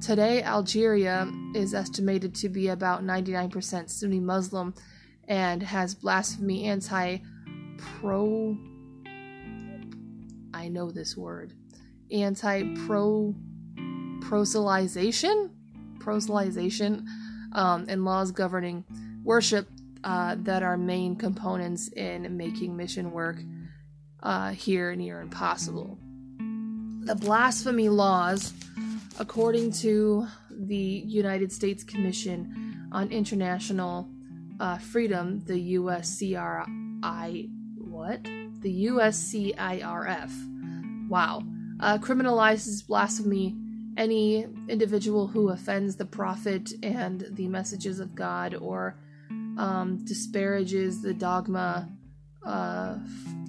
[0.00, 4.74] Today, Algeria is estimated to be about 99% Sunni Muslim
[5.28, 7.18] and has blasphemy anti
[7.78, 8.56] pro
[10.54, 11.54] I know this word.
[12.10, 13.34] Anti pro
[14.20, 15.50] proselytization
[15.98, 17.04] proselytization
[17.52, 18.84] um, and laws governing
[19.22, 19.68] worship
[20.04, 23.38] uh, that are main components in making mission work
[24.22, 25.98] uh, here near impossible.
[27.04, 28.52] The blasphemy laws,
[29.18, 34.08] according to the United States Commission on International
[34.60, 38.22] uh, Freedom, the USCRI, what?
[38.60, 40.30] The USCIRF.
[41.08, 41.42] Wow.
[41.80, 43.56] Uh, criminalizes blasphemy
[43.96, 48.96] any individual who offends the prophet and the messages of God or
[49.58, 51.88] um, disparages the dogma
[52.44, 52.96] uh,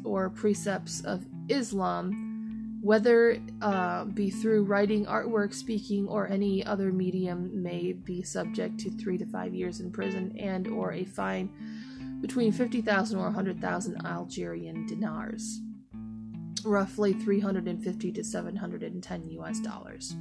[0.03, 7.63] or precepts of Islam, whether uh, be through writing, artwork, speaking, or any other medium,
[7.63, 11.49] may be subject to three to five years in prison and or a fine
[12.21, 15.59] between 50,000 or 100,000 Algerian dinars,
[16.63, 20.15] roughly 350 to 710 US dollars.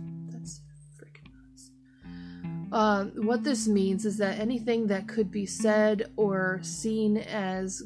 [2.73, 7.83] Uh, what this means is that anything that could be said or seen as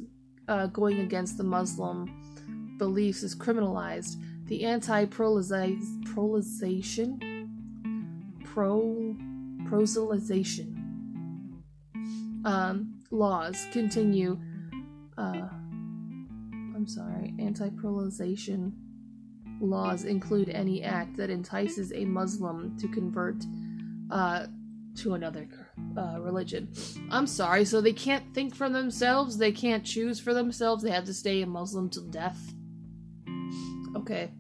[0.46, 2.09] uh, going against the Muslim
[2.79, 4.14] beliefs is criminalized.
[4.46, 7.18] The anti-prolization,
[8.44, 9.16] pro
[9.64, 10.72] proselytization
[12.44, 14.38] um, laws continue.
[15.18, 15.49] Uh,
[16.77, 18.70] I'm sorry, anti-prolization
[19.61, 23.44] laws include any act that entices a Muslim to convert
[24.11, 24.46] uh,
[24.97, 25.49] to another
[25.97, 26.73] uh, religion.
[27.11, 31.05] I'm sorry, so they can't think for themselves, they can't choose for themselves, they have
[31.05, 32.55] to stay a Muslim till death.
[33.97, 34.33] Okay.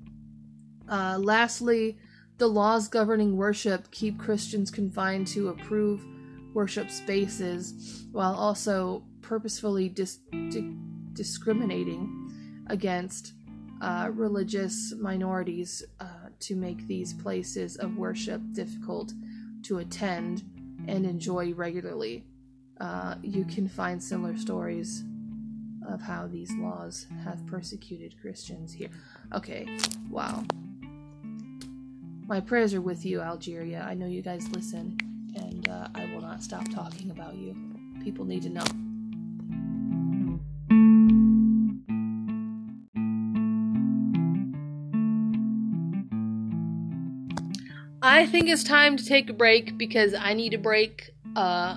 [0.88, 1.98] Uh, lastly,
[2.38, 6.06] the laws governing worship keep Christians confined to approved
[6.52, 10.76] worship spaces while also purposefully dis- di-
[11.12, 13.32] discriminating against
[13.80, 19.12] uh, religious minorities uh, to make these places of worship difficult
[19.66, 20.44] to attend
[20.88, 22.24] and enjoy regularly.
[22.80, 25.04] Uh, you can find similar stories
[25.88, 28.90] of how these laws have persecuted Christians here.
[29.32, 29.66] Okay,
[30.10, 30.44] wow.
[32.26, 33.86] My prayers are with you, Algeria.
[33.88, 34.98] I know you guys listen,
[35.36, 37.56] and uh, I will not stop talking about you.
[38.02, 38.85] People need to know.
[48.06, 51.10] I think it's time to take a break because I need a break.
[51.34, 51.76] Uh,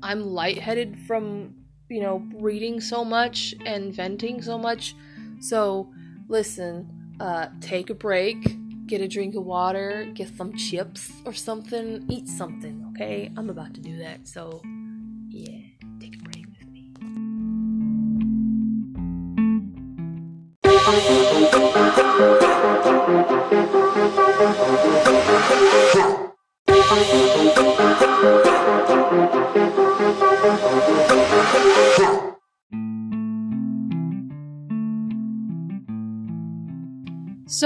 [0.00, 1.56] I'm lightheaded from,
[1.88, 4.94] you know, reading so much and venting so much.
[5.40, 5.92] So,
[6.28, 12.04] listen, uh, take a break, get a drink of water, get some chips or something,
[12.08, 13.32] eat something, okay?
[13.36, 14.28] I'm about to do that.
[14.28, 14.62] So,
[15.30, 15.58] yeah,
[15.98, 16.68] take a break with
[22.30, 22.36] me.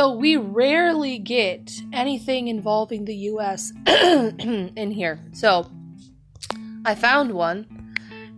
[0.01, 5.21] So we rarely get anything involving the US in here.
[5.33, 5.71] So
[6.87, 7.67] I found one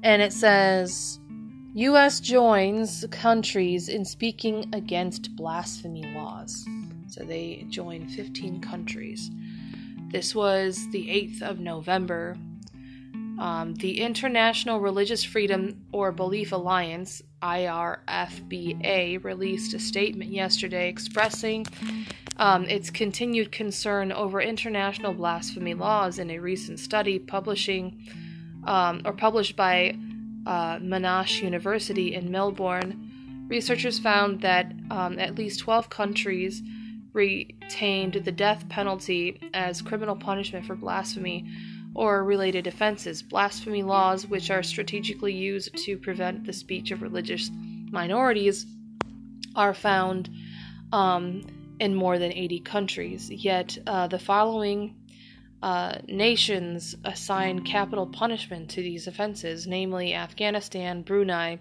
[0.03, 1.21] and it says
[1.75, 6.67] US joins countries in speaking against blasphemy laws.
[7.07, 9.31] So they join 15 countries.
[10.11, 12.37] This was the 8th of November.
[13.39, 21.67] Um, the International Religious Freedom or Belief Alliance, IRFBA, released a statement yesterday expressing
[22.37, 28.07] um, its continued concern over international blasphemy laws in a recent study publishing
[28.67, 29.97] um, or published by
[30.47, 33.47] uh, Monash University in Melbourne.
[33.49, 36.63] Researchers found that um, at least 12 countries
[37.13, 41.47] retained the death penalty as criminal punishment for blasphemy
[41.95, 43.23] or related offenses.
[43.23, 47.51] Blasphemy laws, which are strategically used to prevent the speech of religious
[47.91, 48.67] minorities,
[49.55, 50.31] are found
[50.93, 51.43] um,
[51.81, 53.31] in more than 80 countries.
[53.31, 54.97] Yet uh, the following
[55.63, 61.61] uh, nations assign capital punishment to these offenses, namely Afghanistan, Brunei,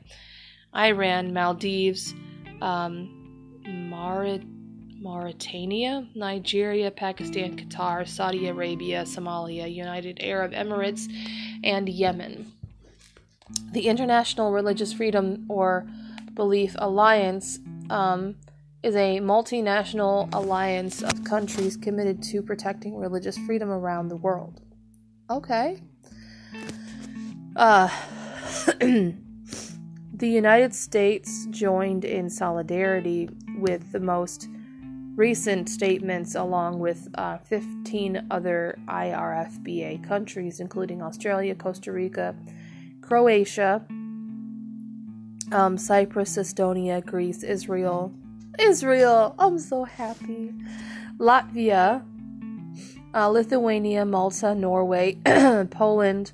[0.76, 2.14] Iran, Maldives,
[2.62, 3.18] um.
[5.02, 11.12] Mauritania, Nigeria, Pakistan, Qatar, Saudi Arabia, Somalia, United Arab Emirates,
[11.64, 12.52] and Yemen.
[13.72, 15.88] The International Religious Freedom or
[16.36, 17.60] Belief Alliance
[17.90, 18.36] um,
[18.84, 24.62] is a multinational alliance of countries committed to protecting religious freedom around the world.
[25.30, 25.82] Okay.
[27.56, 27.90] Uh,
[28.80, 29.16] the
[30.20, 34.48] United States joined in solidarity with the most
[35.22, 42.36] recent statements, along with uh, 15 other IRFBA countries, including Australia, Costa Rica,
[43.02, 43.86] Croatia,
[45.52, 48.12] um, Cyprus, Estonia, Greece, Israel.
[48.58, 49.36] Israel!
[49.38, 50.56] I'm so happy.
[51.20, 52.04] Latvia,
[53.14, 55.20] uh, Lithuania, Malta, Norway,
[55.70, 56.32] Poland,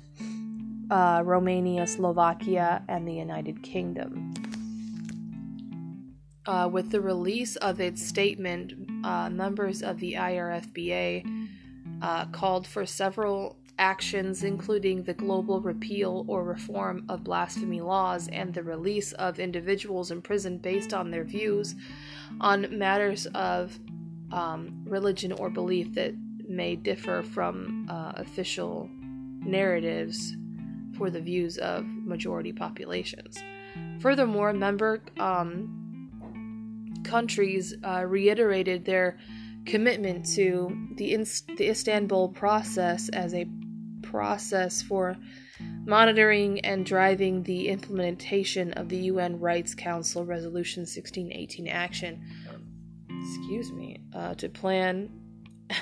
[0.90, 4.47] uh, Romania, Slovakia, and the United Kingdom
[6.48, 8.72] uh, with the release of its statement,
[9.04, 11.48] uh, members of the IRFBA
[12.00, 18.54] uh, called for several actions, including the global repeal or reform of blasphemy laws and
[18.54, 21.74] the release of individuals imprisoned based on their views
[22.40, 23.78] on matters of
[24.32, 26.14] um, religion or belief that
[26.48, 28.88] may differ from uh, official
[29.44, 30.34] narratives
[30.96, 33.38] for the views of majority populations.
[34.00, 35.77] Furthermore, member um,
[37.04, 39.18] countries uh, reiterated their
[39.66, 41.14] commitment to the,
[41.56, 43.46] the Istanbul process as a
[44.02, 45.16] process for
[45.84, 52.22] monitoring and driving the implementation of the UN Rights Council Resolution 1618 action.
[53.20, 55.10] Excuse me, uh, to plan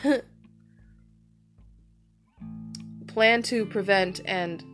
[3.07, 4.64] plan to prevent and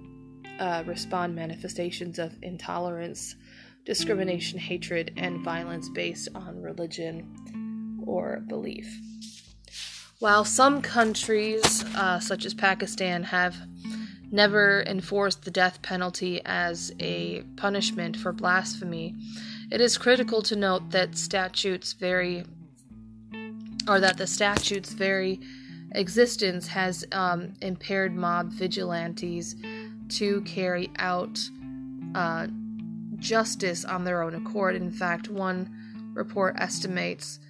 [0.58, 3.36] uh, respond manifestations of intolerance
[3.84, 9.00] discrimination, hatred, and violence based on religion or belief.
[10.18, 13.56] While some countries, uh, such as Pakistan, have
[14.30, 19.14] never enforced the death penalty as a punishment for blasphemy,
[19.70, 22.44] it is critical to note that statutes vary,
[23.88, 25.40] or that the statutes' very
[25.94, 29.56] existence has um, impaired mob vigilantes
[30.08, 31.38] to carry out
[32.14, 32.46] uh,
[33.22, 34.74] justice on their own accord.
[34.76, 37.40] In fact, one report estimates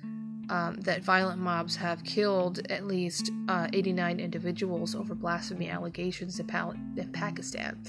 [0.50, 6.46] um, that violent mobs have killed at least uh, 89 individuals over blasphemy allegations in,
[6.46, 7.82] Pal- in Pakistan.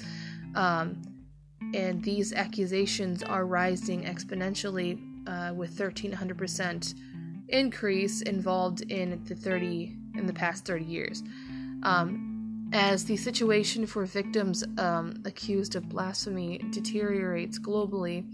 [0.56, 1.02] Um,
[1.74, 6.94] and these accusations are rising exponentially uh, with 1300%
[7.50, 11.24] increase involved in the 30 in the past 30 years.
[11.84, 12.33] Um,
[12.74, 18.26] as the situation for victims um, accused of blasphemy deteriorates globally,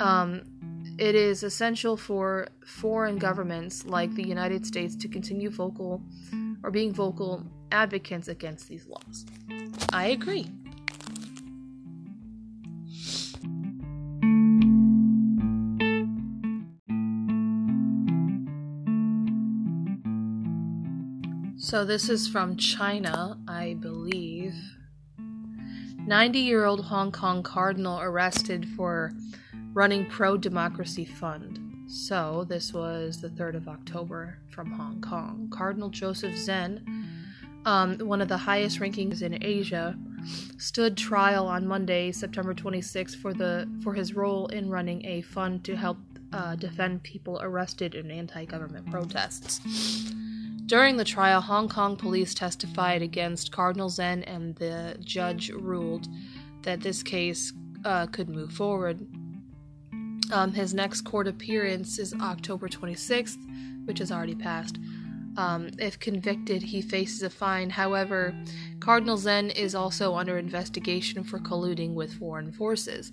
[0.00, 0.42] um,
[0.98, 6.02] it is essential for foreign governments like the United States to continue vocal
[6.62, 9.26] or being vocal advocates against these laws.
[9.92, 10.50] I agree.
[21.76, 24.54] So, this is from China, I believe.
[25.18, 29.12] 90 year old Hong Kong cardinal arrested for
[29.74, 31.60] running pro democracy fund.
[31.86, 35.52] So, this was the 3rd of October from Hong Kong.
[35.52, 36.82] Cardinal Joseph Zen,
[37.66, 39.98] um, one of the highest rankings in Asia,
[40.56, 45.62] stood trial on Monday, September 26, for the for his role in running a fund
[45.64, 45.98] to help
[46.32, 49.60] uh, defend people arrested in anti-government protests.
[50.66, 56.08] During the trial, Hong Kong police testified against Cardinal Zen, and the judge ruled
[56.62, 57.52] that this case
[57.84, 59.06] uh, could move forward.
[60.32, 63.38] Um, his next court appearance is October 26th,
[63.86, 64.78] which has already passed.
[65.36, 67.70] Um, if convicted, he faces a fine.
[67.70, 68.34] However,
[68.80, 73.12] Cardinal Zen is also under investigation for colluding with foreign forces.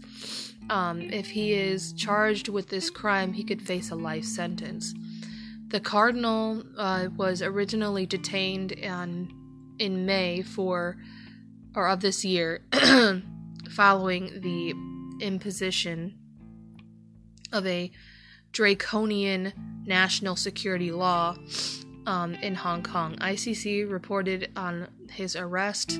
[0.71, 4.95] Um, if he is charged with this crime, he could face a life sentence.
[5.73, 9.33] The cardinal uh, was originally detained in,
[9.79, 10.97] in May for,
[11.75, 12.61] or of this year,
[13.71, 14.75] following the
[15.19, 16.15] imposition
[17.51, 17.91] of a
[18.51, 19.51] draconian
[19.83, 21.37] national security law
[22.05, 23.15] um, in Hong Kong.
[23.15, 25.99] ICC reported on his arrest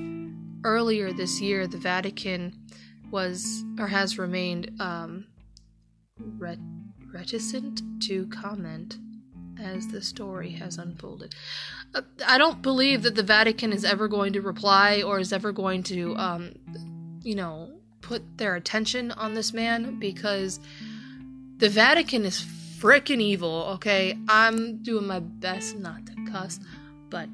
[0.62, 1.66] earlier this year.
[1.66, 2.60] The Vatican
[3.10, 5.26] was or has remained um,
[6.38, 6.60] ret-
[7.12, 8.98] reticent to comment
[9.60, 11.34] as the story has unfolded.
[11.94, 15.52] Uh, I don't believe that the Vatican is ever going to reply or is ever
[15.52, 16.54] going to, um,
[17.22, 20.60] you know, put their attention on this man because
[21.56, 22.44] the Vatican is
[22.78, 24.18] freaking evil, okay?
[24.28, 26.60] I'm doing my best not to cuss,
[27.08, 27.28] but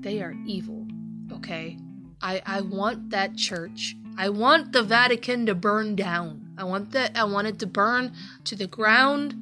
[0.00, 0.86] they are evil,
[1.32, 1.76] okay?
[2.22, 3.96] I I want that church.
[4.16, 6.54] I want the Vatican to burn down.
[6.56, 8.12] I want that I want it to burn
[8.44, 9.34] to the ground.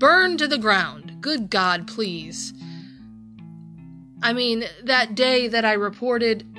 [0.00, 1.18] Burn to the ground.
[1.20, 2.54] Good God, please.
[4.22, 6.46] I mean, that day that I reported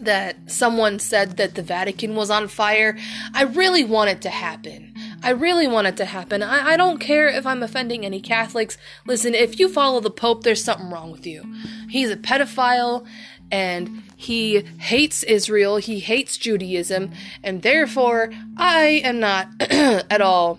[0.00, 2.98] that someone said that the Vatican was on fire,
[3.32, 4.92] I really want it to happen.
[5.22, 6.42] I really want it to happen.
[6.42, 8.76] I, I don't care if I'm offending any Catholics.
[9.06, 11.44] Listen, if you follow the Pope, there's something wrong with you.
[11.88, 13.06] He's a pedophile
[13.52, 17.12] and he hates Israel, he hates Judaism,
[17.44, 20.58] and therefore I am not at all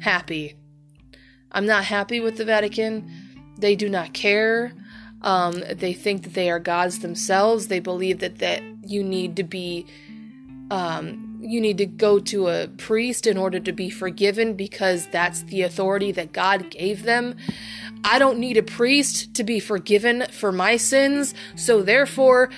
[0.00, 0.56] happy.
[1.52, 3.10] I'm not happy with the Vatican.
[3.58, 4.72] They do not care.
[5.22, 7.68] Um, they think that they are gods themselves.
[7.68, 9.86] They believe that, that you need to be
[10.70, 15.42] um, you need to go to a priest in order to be forgiven because that's
[15.44, 17.36] the authority that God gave them.
[18.04, 22.50] I don't need a priest to be forgiven for my sins, so therefore,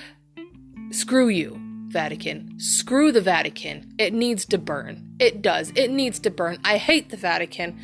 [0.91, 1.60] screw you,
[1.91, 2.59] Vatican.
[2.59, 3.93] Screw the Vatican.
[3.99, 5.15] It needs to burn.
[5.19, 5.73] It does.
[5.75, 6.59] It needs to burn.
[6.65, 7.79] I hate the Vatican.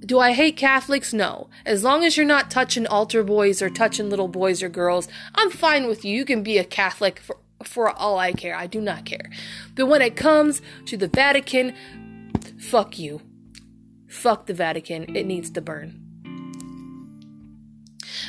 [0.00, 1.12] Do I hate Catholics?
[1.12, 1.48] No.
[1.64, 5.50] As long as you're not touching altar boys or touching little boys or girls, I'm
[5.50, 6.16] fine with you.
[6.16, 8.56] You can be a Catholic for for all I care.
[8.56, 9.30] I do not care.
[9.74, 11.74] But when it comes to the Vatican,
[12.58, 13.22] fuck you.
[14.08, 15.16] Fuck the Vatican.
[15.16, 16.00] It needs to burn.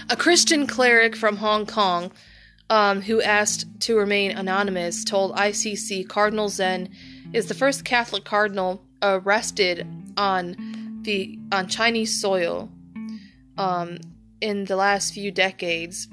[0.09, 2.11] A Christian cleric from Hong Kong
[2.69, 6.89] um, who asked to remain anonymous told ICC Cardinal Zen
[7.33, 9.87] is the first Catholic cardinal arrested
[10.17, 10.55] on
[11.03, 12.69] the on Chinese soil
[13.57, 13.99] um,
[14.41, 16.07] in the last few decades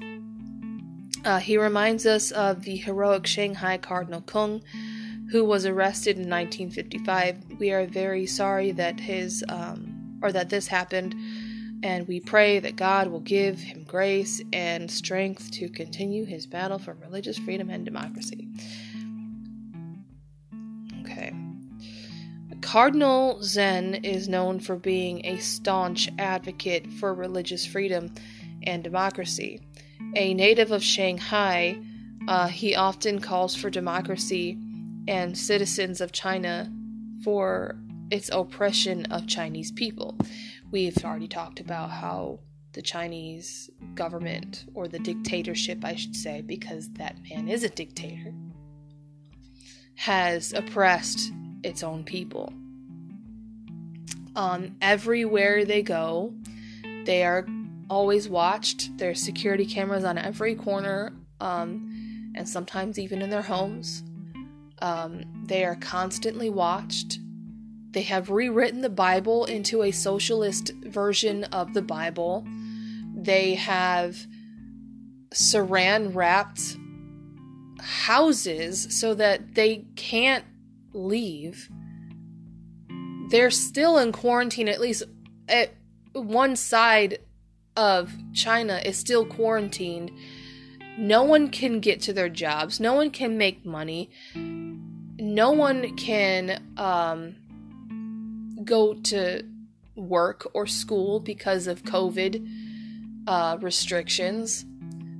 [1.25, 4.61] uh, he reminds us of the heroic Shanghai Cardinal Kung,
[5.31, 7.59] who was arrested in 1955.
[7.59, 11.15] We are very sorry that his um, or that this happened,
[11.83, 16.79] and we pray that God will give him grace and strength to continue his battle
[16.79, 18.47] for religious freedom and democracy.
[21.01, 21.33] Okay.
[22.61, 28.13] Cardinal Zen is known for being a staunch advocate for religious freedom
[28.63, 29.59] and democracy.
[30.15, 31.77] A native of Shanghai,
[32.29, 34.57] uh, he often calls for democracy
[35.09, 36.71] and citizens of China
[37.25, 37.75] for
[38.09, 40.17] its oppression of Chinese people.
[40.73, 42.39] We've already talked about how
[42.71, 48.33] the Chinese government, or the dictatorship, I should say, because that man is a dictator,
[49.93, 52.51] has oppressed its own people.
[54.35, 56.33] Um, everywhere they go,
[57.05, 57.45] they are
[57.87, 58.97] always watched.
[58.97, 64.01] There's security cameras on every corner, um, and sometimes even in their homes.
[64.81, 67.19] Um, they are constantly watched.
[67.93, 72.45] They have rewritten the Bible into a socialist version of the Bible.
[73.15, 74.17] They have
[75.31, 76.77] saran wrapped
[77.79, 80.45] houses so that they can't
[80.93, 81.69] leave.
[83.29, 85.03] They're still in quarantine, at least
[85.47, 85.73] at
[86.13, 87.19] one side
[87.75, 90.11] of China is still quarantined.
[90.97, 96.61] No one can get to their jobs, no one can make money, no one can
[96.77, 97.35] um,
[98.65, 99.43] go to
[99.95, 102.47] work or school because of COVID
[103.27, 104.65] uh, restrictions.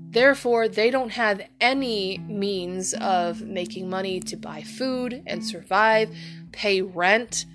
[0.09, 6.15] Therefore, they don't have any means of making money to buy food and survive,
[6.51, 7.45] pay rent,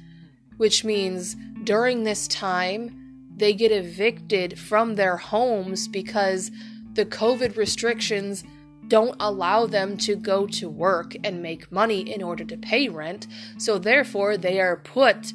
[0.56, 6.50] which means during this time, they get evicted from their homes because
[6.94, 8.42] the COVID restrictions
[8.88, 13.28] don't allow them to go to work and make money in order to pay rent.
[13.58, 15.32] So, therefore, they are put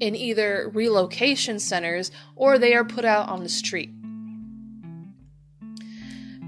[0.00, 3.90] in either relocation centers or they are put out on the street.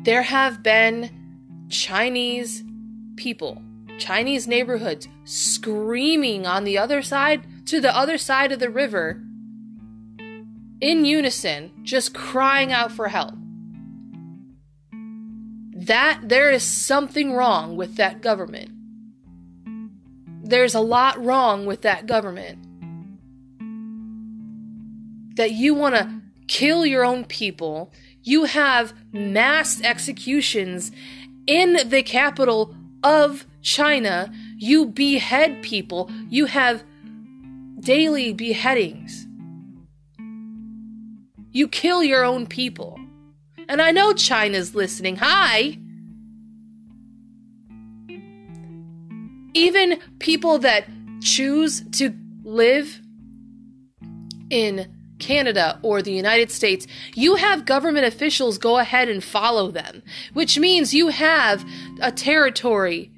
[0.05, 2.63] There have been Chinese
[3.17, 3.63] people,
[3.99, 9.23] Chinese neighborhoods screaming on the other side to the other side of the river
[10.81, 13.35] in unison, just crying out for help.
[15.73, 18.71] That there is something wrong with that government.
[20.43, 22.66] There's a lot wrong with that government
[25.37, 26.19] that you want to mm-hmm.
[26.49, 27.93] kill your own people.
[28.23, 30.91] You have mass executions
[31.47, 34.33] in the capital of China.
[34.57, 36.11] You behead people.
[36.29, 36.83] You have
[37.81, 39.27] daily beheadings.
[41.53, 42.99] You kill your own people.
[43.69, 45.17] And I know China's listening.
[45.17, 45.79] Hi!
[49.55, 50.85] Even people that
[51.23, 52.15] choose to
[52.45, 53.01] live
[54.51, 60.03] in Canada, or the United States, you have government officials go ahead and follow them,
[60.33, 61.65] which means you have
[62.01, 63.11] a territory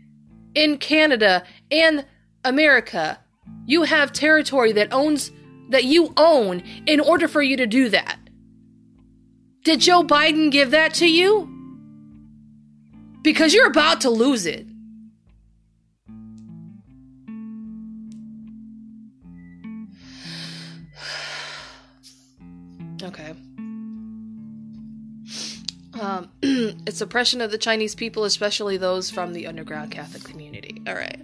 [0.54, 2.04] in Canada and
[2.44, 3.18] America.
[3.66, 5.30] You have territory that owns
[5.70, 8.18] that you own in order for you to do that.
[9.64, 11.54] Did Joe Biden give that to you?
[13.22, 14.66] Because you're about to lose it.
[23.02, 23.34] Okay.
[26.00, 30.82] Um, it's oppression of the Chinese people, especially those from the underground Catholic community.
[30.86, 31.20] All right.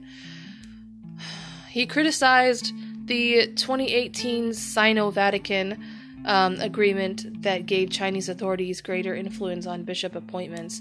[1.71, 2.73] He criticized
[3.07, 5.83] the 2018 Sino Vatican
[6.25, 10.81] um, agreement that gave Chinese authorities greater influence on bishop appointments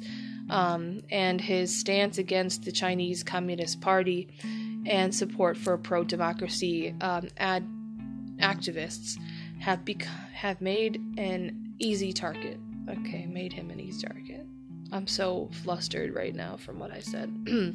[0.50, 4.30] um, and his stance against the Chinese Communist Party
[4.86, 7.68] and support for pro democracy um, ad-
[8.38, 9.18] activists
[9.64, 12.60] have bec- have made an easy target.
[12.90, 14.46] Okay, made him an easy target.
[14.92, 17.34] I'm so flustered right now from what I said.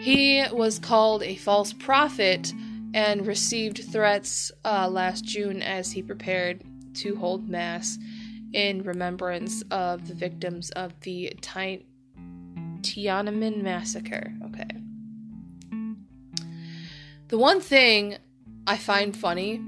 [0.00, 2.52] he was called a false prophet
[2.92, 6.62] and received threats uh, last June as he prepared
[6.96, 7.98] to hold mass
[8.52, 11.86] in remembrance of the victims of the Ti-
[12.82, 14.30] Tiananmen massacre.
[14.44, 14.68] Okay.
[17.28, 18.18] The one thing
[18.66, 19.62] I find funny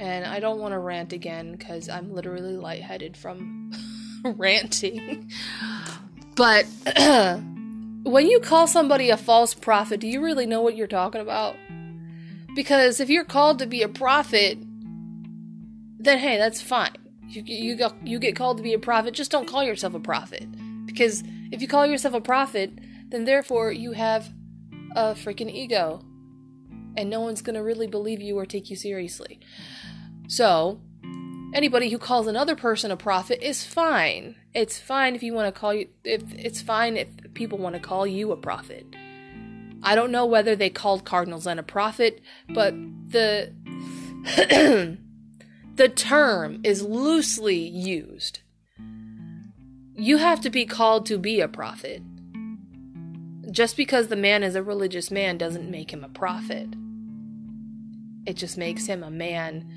[0.00, 3.70] and I don't want to rant again because I'm literally lightheaded from
[4.24, 5.30] ranting.
[6.36, 6.64] But
[6.96, 11.54] when you call somebody a false prophet, do you really know what you're talking about?
[12.56, 14.58] Because if you're called to be a prophet,
[15.98, 16.96] then hey, that's fine.
[17.28, 19.12] You you you get called to be a prophet.
[19.12, 20.46] Just don't call yourself a prophet.
[20.86, 21.22] Because
[21.52, 22.72] if you call yourself a prophet,
[23.10, 24.32] then therefore you have
[24.96, 26.02] a freaking ego,
[26.96, 29.40] and no one's gonna really believe you or take you seriously.
[30.30, 30.80] So,
[31.52, 34.36] anybody who calls another person a prophet is fine.
[34.54, 37.80] It's fine if you want to call you if it's fine if people want to
[37.80, 38.86] call you a prophet.
[39.82, 42.74] I don't know whether they called Cardinal Zen a prophet, but
[43.08, 43.52] the
[45.74, 48.38] the term is loosely used.
[49.96, 52.02] You have to be called to be a prophet.
[53.50, 56.68] Just because the man is a religious man doesn't make him a prophet.
[58.26, 59.68] It just makes him a man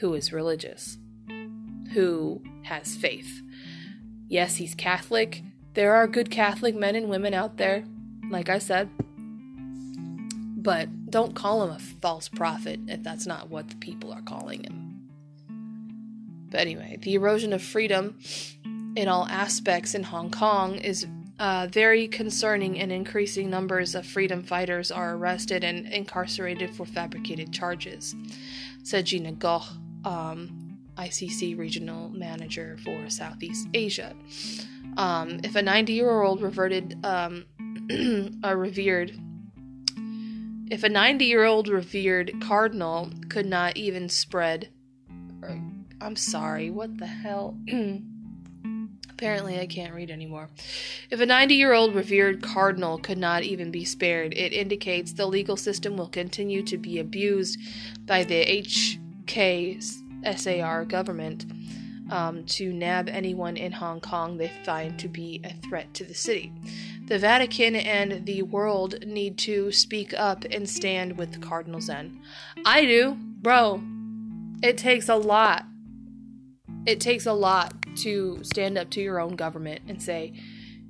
[0.00, 0.98] who is religious,
[1.92, 3.42] who has faith.
[4.28, 5.42] Yes, he's Catholic.
[5.74, 7.84] There are good Catholic men and women out there,
[8.30, 8.90] like I said.
[10.58, 14.64] But don't call him a false prophet if that's not what the people are calling
[14.64, 15.08] him.
[16.50, 18.18] But anyway, the erosion of freedom
[18.96, 21.06] in all aspects in Hong Kong is
[21.38, 27.52] uh, very concerning, and increasing numbers of freedom fighters are arrested and incarcerated for fabricated
[27.52, 28.14] charges,
[28.82, 29.66] said Gina Goh,
[30.06, 34.14] um, ICC regional manager for Southeast Asia.
[34.96, 37.44] Um, if a 90 year old reverted, um,
[38.42, 39.12] a revered,
[40.70, 44.70] if a 90 year old revered cardinal could not even spread,
[45.42, 45.60] or,
[46.00, 47.58] I'm sorry, what the hell?
[49.10, 50.50] Apparently, I can't read anymore.
[51.10, 55.26] If a 90 year old revered cardinal could not even be spared, it indicates the
[55.26, 57.58] legal system will continue to be abused
[58.06, 58.34] by the
[59.26, 61.46] HKSAR government
[62.10, 66.14] um, to nab anyone in Hong Kong they find to be a threat to the
[66.14, 66.52] city.
[67.06, 72.20] The Vatican and the world need to speak up and stand with Cardinal Zen.
[72.64, 73.82] I do, bro.
[74.62, 75.64] It takes a lot
[76.86, 80.32] it takes a lot to stand up to your own government and say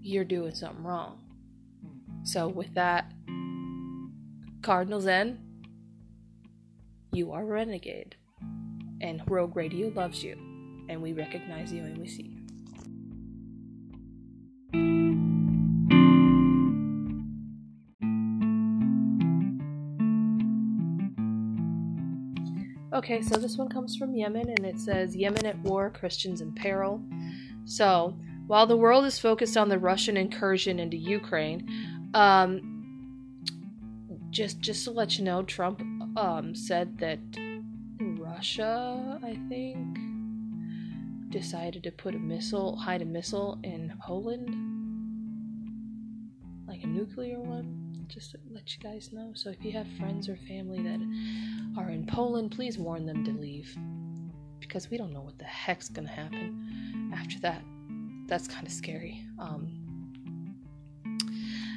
[0.02, 1.18] you're doing something wrong.
[2.22, 3.10] So, with that,
[4.62, 5.38] Cardinal Zen,
[7.12, 8.16] you are a renegade,
[9.00, 10.36] and Rogue Radio loves you,
[10.88, 12.46] and we recognize you and we see you.
[22.96, 26.54] Okay, so this one comes from Yemen and it says Yemen at war, Christians in
[26.54, 27.02] peril.
[27.66, 28.16] So,
[28.46, 31.68] while the world is focused on the Russian incursion into Ukraine,
[32.14, 32.72] um,
[34.30, 35.82] just just to let you know, Trump
[36.16, 37.18] um, said that
[38.36, 39.98] Russia, I think,
[41.30, 44.50] decided to put a missile, hide a missile in Poland,
[46.68, 49.32] like a nuclear one just to let you guys know.
[49.34, 51.00] So if you have friends or family that
[51.80, 53.74] are in Poland, please warn them to leave.
[54.60, 57.62] Because we don't know what the heck's gonna happen after that.
[58.26, 59.24] That's kind of scary.
[59.38, 59.70] Um,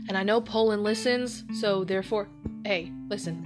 [0.09, 2.27] and I know Poland listens, so therefore,
[2.65, 3.45] hey, listen.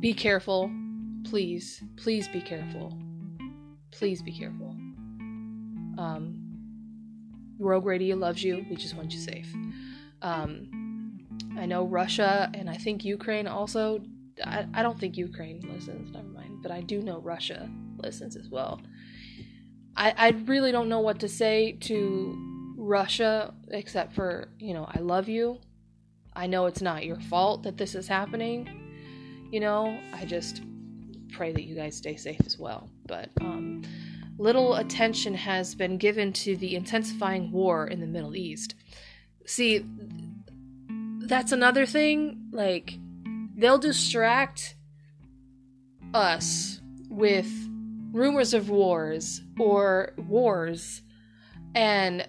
[0.00, 0.68] Be careful.
[1.24, 2.98] Please, please be careful.
[3.90, 4.70] Please be careful.
[5.98, 6.42] Um,
[7.58, 8.64] Rogue Radio loves you.
[8.68, 9.52] We just want you safe.
[10.20, 10.68] Um,
[11.58, 14.00] I know Russia and I think Ukraine also.
[14.44, 17.68] I, I don't think Ukraine listens, never mind, but I do know Russia
[17.98, 18.80] listens as well.
[19.96, 25.00] I, I really don't know what to say to Russia except for, you know, I
[25.00, 25.58] love you.
[26.34, 28.68] I know it's not your fault that this is happening.
[29.52, 30.62] You know, I just
[31.32, 32.88] pray that you guys stay safe as well.
[33.06, 33.82] But um,
[34.38, 38.74] little attention has been given to the intensifying war in the Middle East.
[39.46, 39.84] See,
[41.20, 42.48] that's another thing.
[42.52, 42.98] Like,
[43.56, 44.76] they'll distract
[46.14, 47.50] us with
[48.12, 51.02] rumors of wars or wars,
[51.74, 52.28] and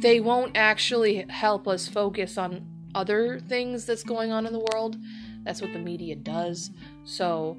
[0.00, 4.96] they won't actually help us focus on other things that's going on in the world.
[5.44, 6.70] That's what the media does.
[7.04, 7.58] So,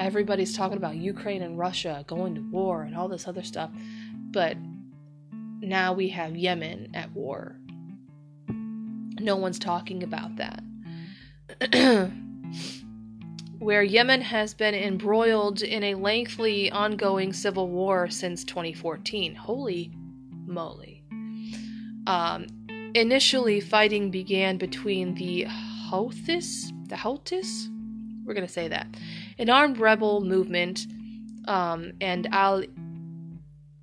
[0.00, 3.70] everybody's talking about Ukraine and Russia going to war and all this other stuff.
[4.32, 4.56] But
[5.60, 7.60] now we have Yemen at war
[9.20, 10.62] no one's talking about that.
[13.58, 19.34] Where Yemen has been embroiled in a lengthy, ongoing civil war since 2014.
[19.34, 19.92] Holy
[20.46, 21.04] moly.
[22.06, 22.46] Um,
[22.94, 25.46] initially, fighting began between the
[25.90, 27.68] Houthis, the Houthis,
[28.24, 28.86] we're going to say that,
[29.40, 30.86] an armed rebel movement,
[31.48, 32.62] um, and Al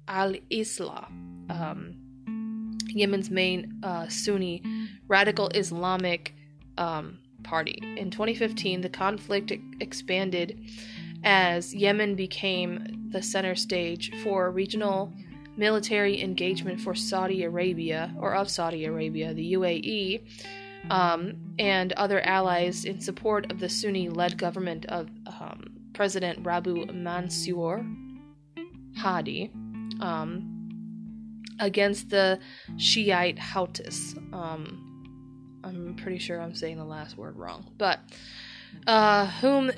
[0.08, 1.08] Al Islah,
[1.50, 4.64] um, Yemen's main uh, Sunni
[5.08, 6.34] radical Islamic
[6.78, 7.80] um, party.
[7.98, 10.70] In 2015, the conflict expanded
[11.24, 15.12] as Yemen became the center stage for regional
[15.58, 20.22] military engagement for Saudi Arabia, or of Saudi Arabia, the UAE,
[20.90, 26.94] um, and other allies in support of the Sunni led government of um, President Rabu
[26.94, 27.86] Mansour
[28.98, 29.52] Hadi.
[30.00, 30.58] Um,
[31.60, 32.40] against the
[32.78, 34.16] Shiite Houthis.
[34.34, 38.00] Um, I'm pretty sure I'm saying the last word wrong, but
[38.86, 39.72] uh, whom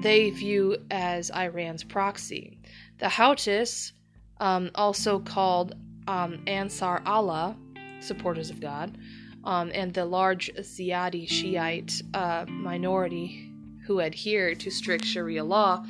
[0.00, 2.58] they view as Iran's proxy.
[2.98, 3.92] The Houthis,
[4.40, 5.74] um, also called
[6.06, 7.56] um, Ansar Allah,
[8.00, 8.96] supporters of God,
[9.44, 13.50] um, and the large Zaydi Shiite uh, minority
[13.86, 15.84] who adhere to strict Sharia law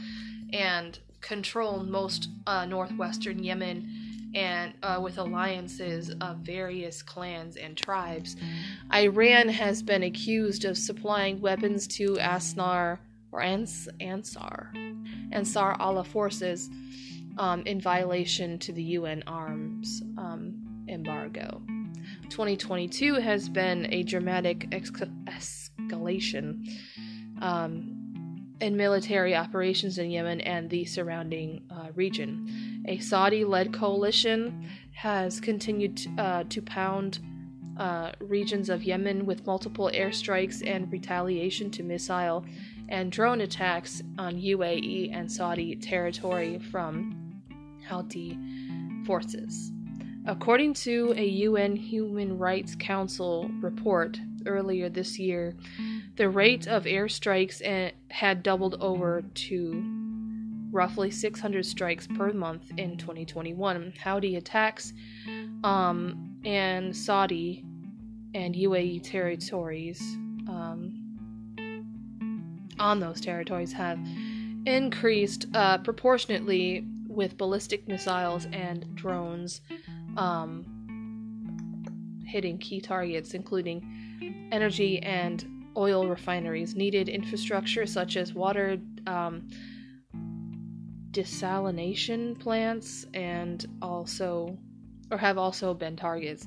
[0.53, 8.37] and control most uh, northwestern Yemen and uh, with alliances of various clans and tribes.
[8.93, 12.99] Iran has been accused of supplying weapons to Asnar
[13.31, 14.73] or Ans- Ansar,
[15.33, 16.69] Ansar Allah forces
[17.39, 21.63] um, in violation to the UN arms um, embargo.
[22.31, 26.66] 2022 has been a dramatic ex- escalation.
[27.41, 28.05] Um,
[28.61, 32.83] in military operations in Yemen and the surrounding uh, region.
[32.87, 37.18] A Saudi led coalition has continued to, uh, to pound
[37.77, 42.45] uh, regions of Yemen with multiple airstrikes and retaliation to missile
[42.89, 47.43] and drone attacks on UAE and Saudi territory from
[47.89, 48.39] Houthi
[49.07, 49.72] forces.
[50.27, 55.55] According to a UN Human Rights Council report earlier this year,
[56.16, 59.85] the rate of airstrikes eh, had doubled over to
[60.70, 63.93] roughly 600 strikes per month in 2021.
[64.03, 64.95] Houthi attacks
[65.62, 67.64] um, and Saudi
[68.35, 70.01] and UAE territories
[70.49, 71.01] um,
[72.79, 73.99] on those territories have
[74.66, 79.61] increased uh, proportionately with ballistic missiles and drones
[80.17, 80.65] um,
[82.27, 85.47] hitting key targets, including energy and
[85.77, 89.49] oil refineries, needed infrastructure such as water um,
[91.11, 94.59] desalination plants, and also,
[95.11, 96.47] or have also been targets.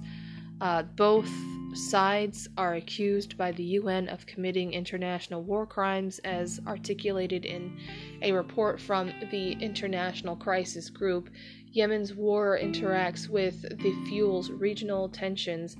[0.59, 1.29] Uh, both
[1.73, 7.77] sides are accused by the UN of committing international war crimes, as articulated in
[8.21, 11.29] a report from the International Crisis Group.
[11.77, 15.77] Yemen's war interacts with the fuel's regional tensions.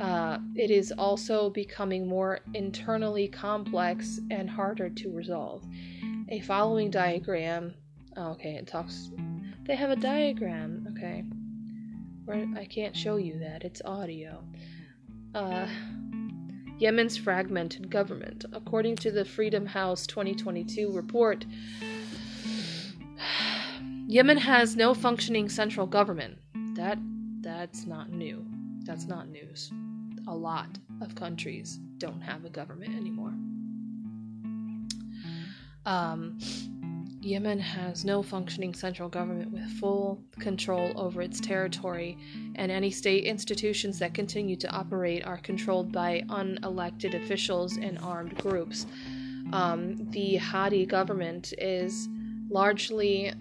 [0.00, 5.64] Uh, it is also becoming more internally complex and harder to resolve.
[6.28, 7.74] A following diagram.
[8.16, 9.10] Oh, okay, it talks.
[9.64, 10.88] They have a diagram.
[10.92, 11.24] Okay.
[12.56, 13.64] I can't show you that.
[13.64, 14.42] It's audio
[15.34, 15.66] uh,
[16.78, 18.44] Yemen's fragmented government.
[18.52, 21.44] According to the Freedom House 2022 report,
[24.12, 26.36] Yemen has no functioning central government.
[26.76, 26.98] That
[27.40, 28.44] that's not new.
[28.84, 29.72] That's not news.
[30.28, 30.68] A lot
[31.00, 33.32] of countries don't have a government anymore.
[35.86, 36.38] Um,
[37.22, 42.18] Yemen has no functioning central government with full control over its territory,
[42.56, 48.36] and any state institutions that continue to operate are controlled by unelected officials and armed
[48.36, 48.84] groups.
[49.54, 52.10] Um, the Hadi government is
[52.50, 53.32] largely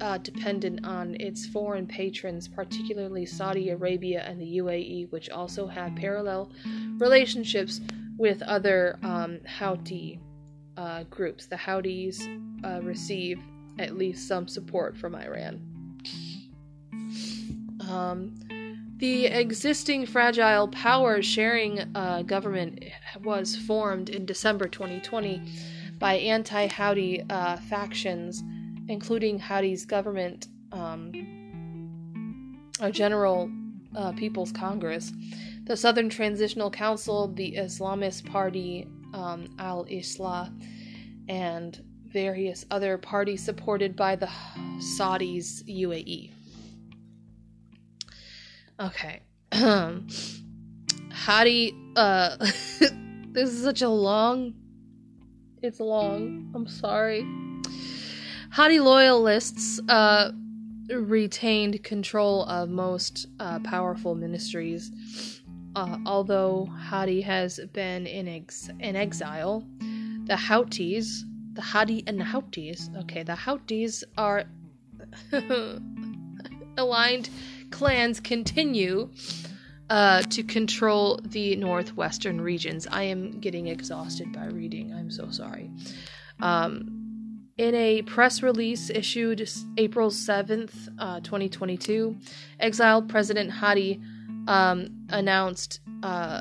[0.00, 5.94] uh, dependent on its foreign patrons, particularly Saudi Arabia and the UAE, which also have
[5.96, 6.50] parallel
[6.98, 7.80] relationships
[8.16, 10.18] with other um, Houthi
[10.76, 11.46] uh, groups.
[11.46, 12.20] The Houthis
[12.64, 13.40] uh, receive
[13.78, 15.60] at least some support from Iran.
[17.88, 18.34] Um,
[18.98, 22.84] the existing fragile power sharing uh, government
[23.22, 25.40] was formed in December 2020
[25.98, 28.42] by anti Houthi uh, factions,
[28.88, 31.12] including Houthis government, um,
[32.80, 33.50] a General
[33.96, 35.12] uh, People's Congress,
[35.64, 40.52] the Southern Transitional Council, the Islamist Party um, Al Islah,
[41.28, 44.28] and various other parties supported by the
[44.78, 46.32] Saudis UAE.
[48.80, 49.20] Okay.
[51.12, 54.54] Hadi uh this is such a long
[55.60, 56.52] it's long.
[56.54, 57.26] I'm sorry.
[58.58, 60.32] Hadi loyalists uh
[60.90, 65.40] retained control of most uh, powerful ministries.
[65.76, 69.64] Uh, although Hadi has been in, ex- in exile,
[70.24, 71.20] the Houthis,
[71.52, 74.42] the Hadi and the Houthis, okay, the Houthis are
[76.76, 77.30] aligned
[77.70, 79.08] clans continue
[79.88, 82.88] uh, to control the northwestern regions.
[82.90, 84.92] I am getting exhausted by reading.
[84.92, 85.70] I'm so sorry.
[86.40, 86.97] Um,
[87.58, 92.16] in a press release issued April 7th, uh, 2022,
[92.60, 94.00] exiled President Hadi
[94.46, 96.40] um, announced uh,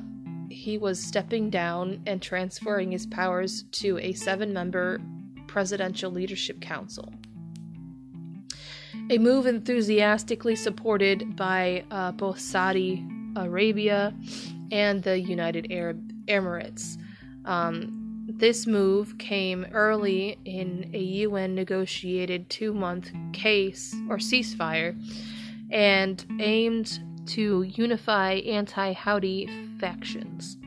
[0.49, 4.99] he was stepping down and transferring his powers to a seven member
[5.47, 7.11] presidential leadership council.
[9.09, 13.05] A move enthusiastically supported by uh, both Saudi
[13.35, 14.13] Arabia
[14.71, 16.97] and the United Arab Emirates.
[17.45, 17.96] Um,
[18.27, 24.99] this move came early in a UN negotiated two month case or ceasefire
[25.71, 30.57] and aimed to unify anti Houthi factions.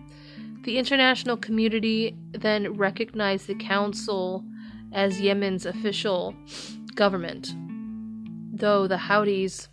[0.65, 4.45] The international community then recognized the council
[4.93, 6.35] as Yemen's official
[6.95, 7.55] government,
[8.53, 9.69] though the Houthis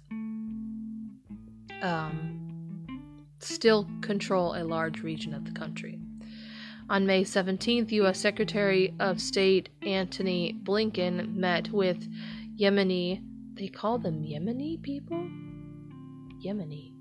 [1.81, 2.37] um,
[3.39, 5.99] still control a large region of the country.
[6.89, 8.17] On May 17th, U.S.
[8.17, 12.07] Secretary of State Antony Blinken met with
[12.57, 13.21] Yemeni,
[13.55, 15.17] they call them Yemeni people?
[16.41, 16.93] Yemeni.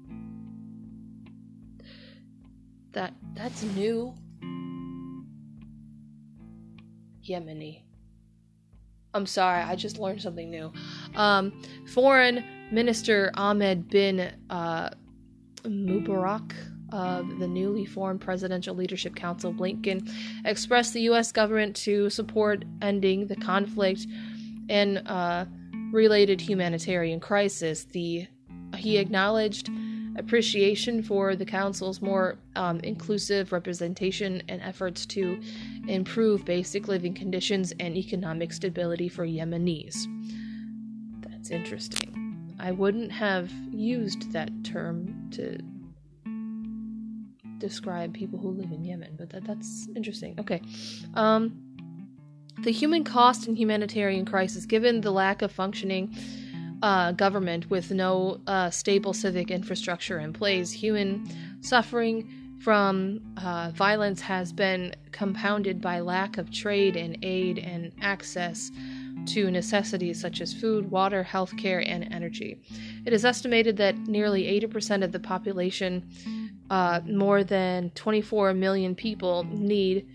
[2.93, 4.13] That that's new.
[7.29, 7.83] Yemeni.
[9.15, 10.73] I'm sorry, I just learned something new.
[11.15, 11.63] Um,
[11.95, 14.91] Foreign Minister Ahmed bin uh,
[15.63, 16.53] Mubarak
[16.93, 20.09] of the newly formed Presidential Leadership Council, Blinken,
[20.45, 21.33] expressed the U.S.
[21.33, 24.07] government to support ending the conflict
[24.69, 25.45] and uh,
[25.93, 27.85] related humanitarian crisis.
[27.85, 28.27] The
[28.77, 29.71] he acknowledged
[30.17, 35.39] appreciation for the council's more um, inclusive representation and efforts to
[35.89, 40.07] improve basic living conditions and economic stability for Yemenis.
[41.21, 42.55] That's interesting.
[42.59, 45.59] I wouldn't have used that term to
[47.59, 50.35] describe people who live in Yemen, but that, that's interesting.
[50.39, 50.61] Okay.
[51.15, 51.63] Um,
[52.61, 56.15] the human cost and humanitarian crisis, given the lack of functioning
[56.83, 61.27] uh, government with no uh, stable civic infrastructure in place, human
[61.61, 62.29] suffering
[62.61, 68.71] from uh, violence has been compounded by lack of trade and aid and access
[69.27, 72.61] to necessities such as food, water, healthcare, and energy.
[73.05, 76.09] It is estimated that nearly 80% of the population
[76.71, 80.07] uh, more than 24 million people need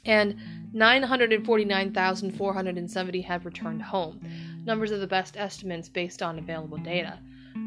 [0.06, 0.36] and
[0.74, 4.20] 949,470 have returned home.
[4.66, 7.20] Numbers are the best estimates based on available data.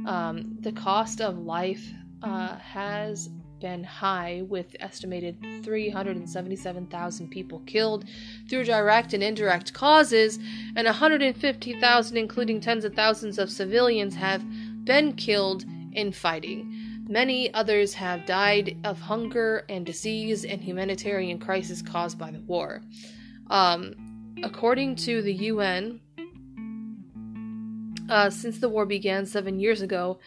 [0.06, 3.28] Um, the cost of life uh, has
[3.60, 8.04] been high, with estimated 377,000 people killed
[8.48, 10.38] through direct and indirect causes,
[10.76, 14.44] and 150,000, including tens of thousands of civilians, have
[14.84, 17.04] been killed in fighting.
[17.08, 22.82] Many others have died of hunger and disease and humanitarian crisis caused by the war.
[23.48, 23.94] Um,
[24.42, 26.00] according to the UN,
[28.08, 30.18] uh, since the war began seven years ago,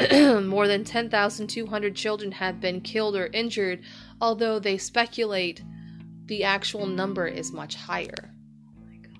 [0.42, 3.82] more than 10,200 children have been killed or injured,
[4.20, 5.62] although they speculate
[6.26, 8.32] the actual number is much higher.
[8.32, 9.12] Oh.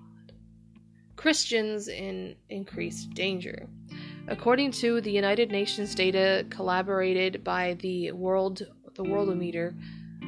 [1.15, 3.69] Christians in increased danger.
[4.29, 8.67] According to the United Nations data collaborated by the World
[8.97, 9.75] the Worldometer,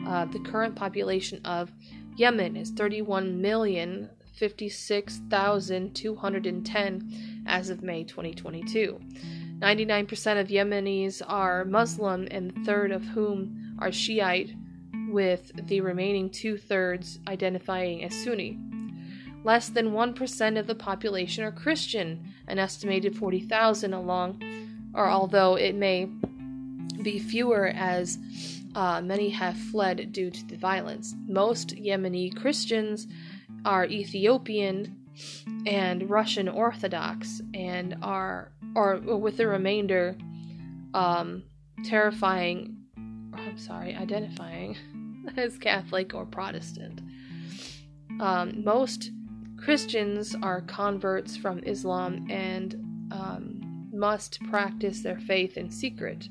[0.06, 1.72] uh, the current population of
[2.16, 9.00] Yemen is 31 million 56,210 as of May 2022.
[9.58, 14.54] 99% of Yemenis are Muslim, and a third of whom are Shiite,
[15.08, 18.58] with the remaining two thirds identifying as Sunni.
[19.42, 24.42] Less than 1% of the population are Christian, an estimated 40,000 along,
[24.94, 26.08] or although it may
[27.02, 28.18] be fewer as
[28.74, 31.14] uh, many have fled due to the violence.
[31.26, 33.06] Most Yemeni Christians
[33.64, 34.97] are Ethiopian
[35.66, 40.16] and Russian Orthodox and are or with the remainder
[40.94, 41.42] um
[41.84, 42.78] terrifying
[43.38, 44.76] I'm sorry, identifying
[45.36, 47.00] as Catholic or Protestant.
[48.20, 49.10] Um, most
[49.56, 52.74] Christians are converts from Islam and
[53.10, 56.28] um, must practice their faith in secret.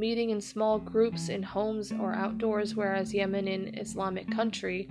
[0.00, 4.88] Meeting in small groups in homes or outdoors, whereas Yemen in Islamic country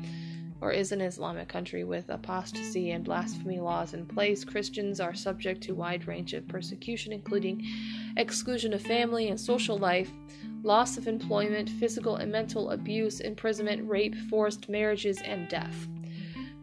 [0.62, 5.62] or is an Islamic country with apostasy and blasphemy laws in place, Christians are subject
[5.64, 7.66] to wide range of persecution, including
[8.18, 10.12] exclusion of family and social life,
[10.62, 15.88] loss of employment, physical and mental abuse, imprisonment, rape, forced marriages, and death.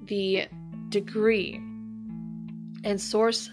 [0.04, 0.46] The
[0.90, 1.54] degree
[2.84, 3.50] and source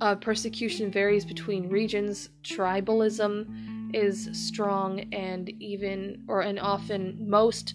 [0.00, 2.28] of persecution varies between regions.
[2.42, 7.74] Tribalism is strong, and even, or and often most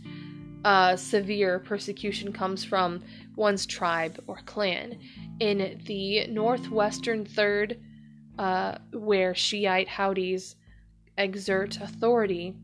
[0.64, 3.04] uh, severe persecution comes from
[3.36, 5.00] one's tribe or clan.
[5.40, 7.80] In the northwestern third,
[8.40, 10.56] uh, where Shiite Houthis
[11.18, 12.56] exert authority,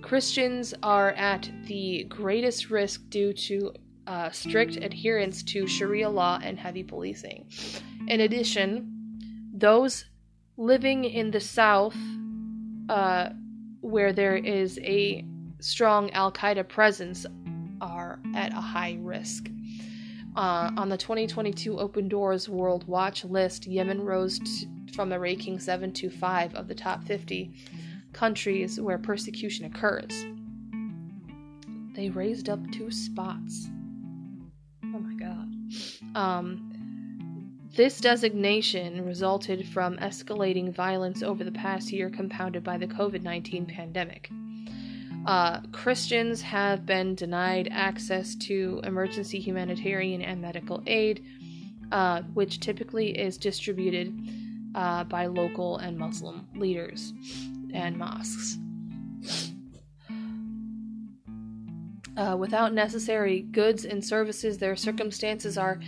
[0.00, 3.74] Christians are at the greatest risk due to
[4.06, 7.46] uh, strict adherence to Sharia law and heavy policing.
[8.06, 9.18] In addition,
[9.52, 10.06] those
[10.56, 11.96] living in the south,
[12.88, 13.30] uh,
[13.80, 15.24] where there is a
[15.60, 17.26] strong Al Qaeda presence,
[17.80, 19.48] are at a high risk.
[20.36, 25.58] Uh, on the 2022 Open Doors World Watch list, Yemen rose t- from the ranking
[25.58, 27.52] 7 to 5 of the top 50
[28.12, 30.26] countries where persecution occurs.
[31.94, 33.68] They raised up two spots.
[34.84, 35.48] Oh my god.
[36.14, 36.67] Um,
[37.78, 43.66] this designation resulted from escalating violence over the past year, compounded by the COVID 19
[43.66, 44.28] pandemic.
[45.24, 51.24] Uh, Christians have been denied access to emergency humanitarian and medical aid,
[51.92, 54.12] uh, which typically is distributed
[54.74, 57.12] uh, by local and Muslim leaders
[57.72, 58.58] and mosques.
[62.16, 65.78] Uh, without necessary goods and services, their circumstances are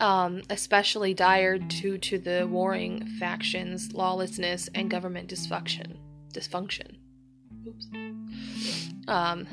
[0.00, 5.96] um, especially dire due to the warring factions, lawlessness, and government dysfunction.
[6.32, 6.96] Dysfunction.
[7.66, 7.86] Oops.
[9.06, 9.46] Um,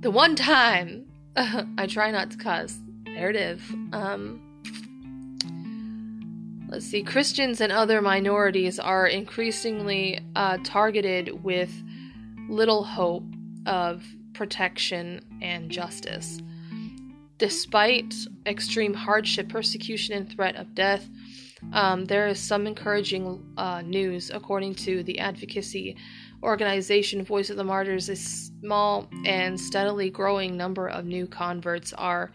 [0.00, 1.06] the one time
[1.36, 2.78] I try not to cuss.
[3.04, 3.60] There it is.
[3.92, 4.40] Um,
[6.68, 7.02] let's see.
[7.02, 11.70] Christians and other minorities are increasingly uh, targeted with
[12.48, 13.24] little hope
[13.66, 14.04] of
[14.34, 16.40] protection and justice.
[17.42, 18.14] Despite
[18.46, 21.08] extreme hardship, persecution, and threat of death,
[21.72, 25.96] um, there is some encouraging uh, news according to the advocacy
[26.44, 32.30] organization Voice of the Martyrs, a small and steadily growing number of new converts are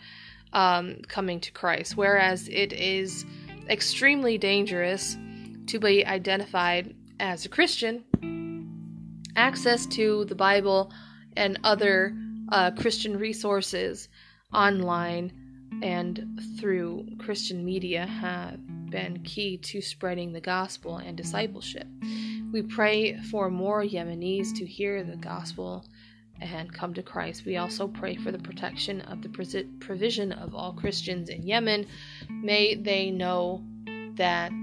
[0.51, 3.24] um, coming to Christ, whereas it is
[3.70, 5.16] extremely dangerous
[5.68, 8.03] to be identified as a Christian.
[9.38, 10.91] Access to the Bible
[11.38, 12.14] and other
[12.49, 14.10] uh, Christian resources
[14.53, 15.31] online
[15.83, 21.87] and through Christian media have been key to spreading the gospel and discipleship.
[22.51, 25.85] We pray for more Yemenis to hear the gospel
[26.39, 27.45] and come to Christ.
[27.45, 31.87] We also pray for the protection of the provision of all Christians in Yemen.
[32.29, 33.63] May they know
[34.15, 34.53] that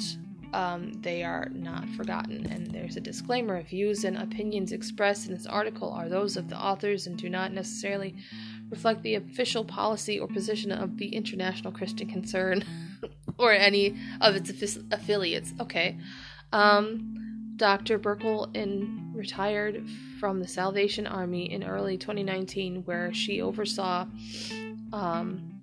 [0.55, 2.47] um, they are not forgotten.
[2.47, 6.57] And there's a disclaimer views and opinions expressed in this article are those of the
[6.57, 8.15] authors and do not necessarily
[8.71, 12.65] reflect the official policy or position of the International Christian Concern
[13.39, 15.53] or any of its affiliates.
[15.61, 15.99] Okay.
[16.53, 17.15] Um,
[17.57, 17.99] Dr.
[17.99, 19.89] Burkle in, retired
[20.19, 24.07] from the Salvation Army in early 2019, where she oversaw
[24.93, 25.61] um,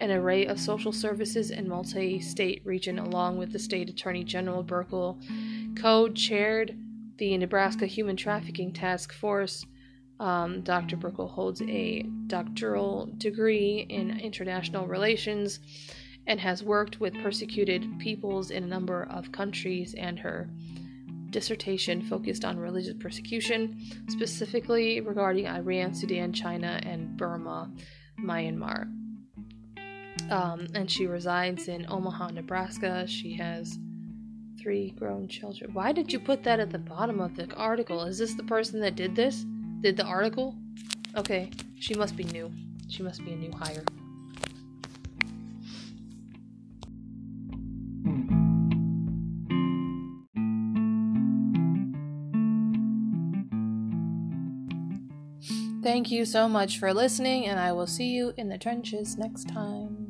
[0.00, 4.64] an array of social services in multi-state region, along with the state attorney general.
[4.64, 5.16] Burkle
[5.76, 6.76] co-chaired
[7.18, 9.64] the Nebraska Human Trafficking Task Force.
[10.20, 10.96] Um, Dr.
[10.96, 15.58] Burkle holds a doctoral degree in international relations
[16.26, 20.48] and has worked with persecuted peoples in a number of countries and her
[21.30, 27.72] dissertation focused on religious persecution, specifically regarding Iran, Sudan, China, and Burma,
[28.20, 28.84] Myanmar.
[30.30, 33.06] Um, and she resides in Omaha, Nebraska.
[33.08, 33.78] She has
[34.60, 35.74] three grown children.
[35.74, 38.04] Why did you put that at the bottom of the article?
[38.04, 39.44] Is this the person that did this?
[39.82, 40.54] Did the article?
[41.16, 42.52] Okay, she must be new.
[42.88, 43.84] She must be a new hire.
[55.82, 59.48] Thank you so much for listening, and I will see you in the trenches next
[59.48, 60.01] time.